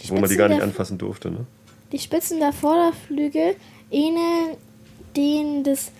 [0.00, 1.44] Die Wo man die Spitzen gar nicht der- anfassen durfte, ne?
[1.92, 3.54] Die Spitzen der Vorderflügel
[3.90, 4.56] ähneln
[5.14, 5.90] denen des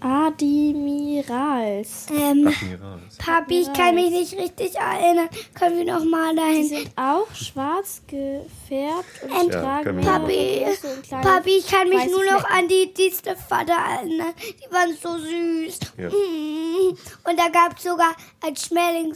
[0.00, 2.06] Admirals.
[2.10, 3.16] Ähm, Admirals.
[3.18, 5.28] Papi, ich kann mich nicht richtig erinnern.
[5.54, 6.66] Können wir noch mal dahin?
[6.68, 10.66] sind auch schwarz gefärbt und Ähm, Ja, tragen mehrere Papi,
[11.10, 14.32] Papi, ich kann mich nur noch an die Distelvater erinnern.
[14.38, 15.78] Die waren so süß.
[15.98, 16.08] Ja.
[17.30, 19.14] Und da gab es sogar ein Schmetterling,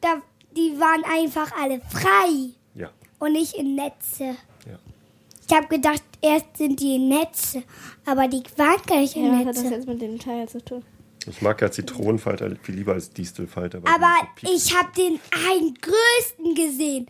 [0.00, 0.20] da,
[0.56, 4.36] die waren einfach alle frei Ja, und nicht in Netze.
[4.66, 4.78] ja.
[5.50, 7.64] Ich habe gedacht, erst sind die Netze,
[8.06, 9.74] aber die waren gar nicht Ja, was hat das Netze.
[9.74, 10.84] jetzt mit dem Teil zu tun?
[11.26, 13.78] Ich mag ja Zitronenfalter viel lieber als Distelfalter.
[13.78, 17.08] Aber die so ich habe den einen größten gesehen.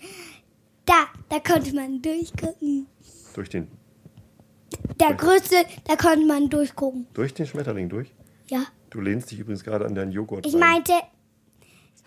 [0.87, 2.87] Da, da konnte man durchgucken.
[3.35, 3.69] Durch den,
[4.99, 7.09] Der größte, da konnte man durchgucken.
[7.13, 8.11] durch den Schmetterling durch?
[8.49, 8.63] Ja.
[8.89, 10.47] Du lehnst dich übrigens gerade an deinen Joghurt.
[10.47, 10.61] Ich rein.
[10.61, 10.93] meinte,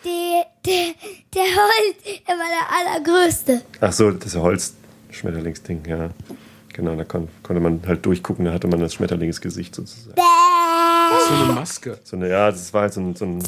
[0.03, 0.93] der, der,
[1.35, 3.61] der Holz, der war der allergrößte.
[3.81, 4.35] Ach so, das
[5.13, 6.09] Holzschmetterlingsding, ja.
[6.73, 10.15] Genau, da kon konnte man halt durchgucken, da hatte man das Schmetterlingsgesicht sozusagen.
[11.29, 11.99] So eine Maske.
[12.03, 13.43] So eine, ja, das war halt so ein, so ein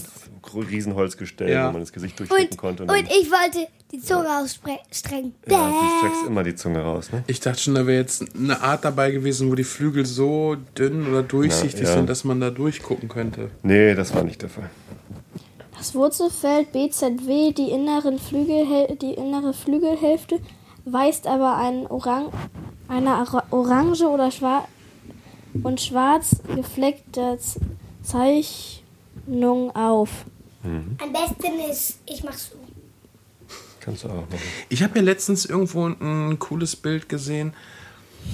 [0.54, 1.68] Riesenholzgestell, Ja.
[1.68, 2.84] wo man das Gesicht durchgucken Und, konnte.
[2.84, 5.34] und dann- ich wollte die Zunge ausstrecken.
[5.50, 7.24] ja, du streckst immer die Zunge raus, ne?
[7.26, 11.08] Ich dachte schon, da wäre jetzt eine Art dabei gewesen, wo die Flügel so dünn
[11.08, 11.94] oder durchsichtig Ja, ja.
[11.96, 13.50] sind, dass man da durchgucken könnte.
[13.64, 14.70] Nee, das war nicht der Fall.
[15.78, 20.40] Das Wurzelfeld BZW, die, inneren Flügelhäl die innere Flügelhälfte,
[20.86, 22.32] weist aber ein Orang
[22.88, 24.66] eine Ara- orange oder schwarz
[25.64, 27.38] und schwarz gefleckte
[28.04, 30.10] Zeichnung auf.
[30.64, 32.56] Am besten ist, ich mach so.
[33.80, 34.28] Kannst du auch machen.
[34.70, 37.54] Ich habe ja letztens irgendwo ein cooles Bild gesehen.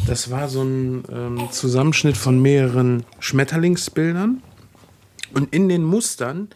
[0.07, 4.41] Das war so ein ähm, Zusammenschnitt von mehreren Schmetterlingsbildern.
[5.33, 6.47] Und in den Mustern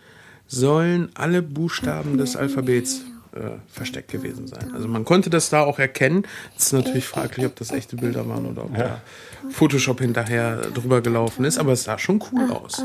[0.47, 3.01] sollen alle Buchstaben des Alphabets
[3.35, 4.71] äh, versteckt gewesen sein.
[4.73, 6.23] Also man konnte das da auch erkennen.
[6.57, 9.01] Es ist natürlich fraglich, ob das echte Bilder waren oder ob da
[9.49, 11.57] Photoshop hinterher drüber gelaufen ist.
[11.57, 12.83] Aber es sah schon cool aus.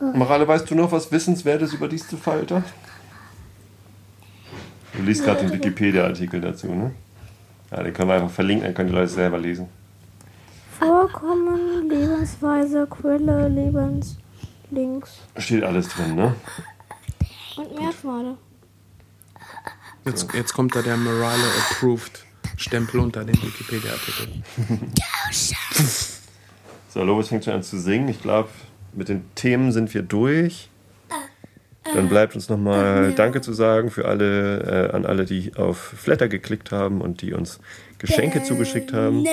[0.00, 2.62] Morale, weißt du noch was Wissenswertes über Distelfalter?
[4.94, 6.92] Du liest gerade den Wikipedia-Artikel dazu, ne?
[7.70, 9.68] Ja, den können wir einfach verlinken, dann können die Leute selber lesen.
[10.78, 16.34] Vorkommen, Lebensweise, Quelle, Lebenslinks Steht alles drin, ne?
[17.58, 18.36] und Merkmale.
[20.04, 22.24] Jetzt, jetzt kommt da der Morale Approved
[22.56, 24.42] Stempel unter dem Wikipedia-Artikel.
[26.90, 28.08] So, Lovis fängt schon an zu singen.
[28.08, 28.48] Ich glaube,
[28.94, 30.70] mit den Themen sind wir durch.
[31.94, 36.28] Dann bleibt uns nochmal Danke zu sagen für alle, äh, an alle, die auf Flatter
[36.28, 37.60] geklickt haben und die uns
[37.98, 39.24] Geschenke zugeschickt haben.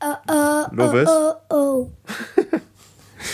[0.00, 1.08] Oh, oh, Lovis?
[1.08, 1.90] oh, oh, oh.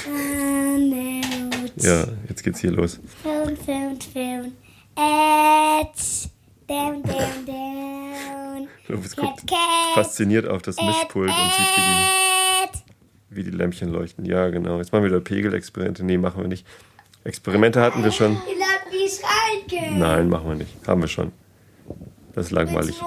[0.07, 1.73] Ah, nett.
[1.77, 3.01] Ja, jetzt geht's hier los.
[3.23, 4.53] Phone, phone, phone.
[4.97, 5.97] Ed.
[6.69, 8.69] Down, down, down.
[8.89, 9.53] Lovis Cat, guckt
[9.95, 11.83] fasziniert auf das Mischpult und sieht, wie
[13.33, 14.25] die, wie die Lämpchen leuchten.
[14.25, 14.79] Ja, genau.
[14.79, 16.05] Jetzt machen wir wieder Pegelexperimente.
[16.05, 16.67] Nee, machen wir nicht.
[17.25, 18.33] Experimente hatten wir schon.
[18.49, 19.99] Ihr lernt, wie es reingeht.
[19.99, 20.71] Nein, machen wir nicht.
[20.87, 21.33] Haben wir schon.
[22.35, 23.01] Das ist langweilig.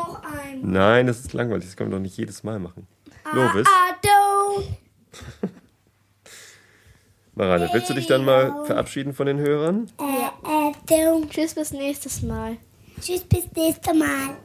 [0.62, 1.66] Nein, das ist langweilig.
[1.66, 2.86] Das können wir doch nicht jedes Mal machen.
[3.34, 3.94] Lovis, Ah.
[7.36, 9.90] Marianne, willst du dich dann mal verabschieden von den Hörern?
[10.00, 11.28] Äh, äh.
[11.30, 12.58] Tschüss, bis nächstes Mal.
[13.02, 14.38] Tschüss, bis nächstes Mal.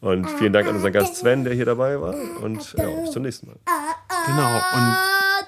[0.00, 2.14] Und vielen Dank an unseren Gast Sven, der hier dabei war.
[2.42, 3.56] Und ja, bis zum nächsten Mal.
[4.26, 4.54] Genau.
[4.54, 4.96] Und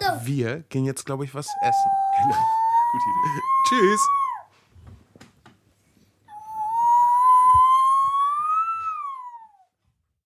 [0.06, 1.90] Ah, wir gehen jetzt, glaube ich, was essen.
[2.23, 2.36] Genau.
[2.93, 3.40] Gute Idee.
[3.69, 4.01] Tschüss.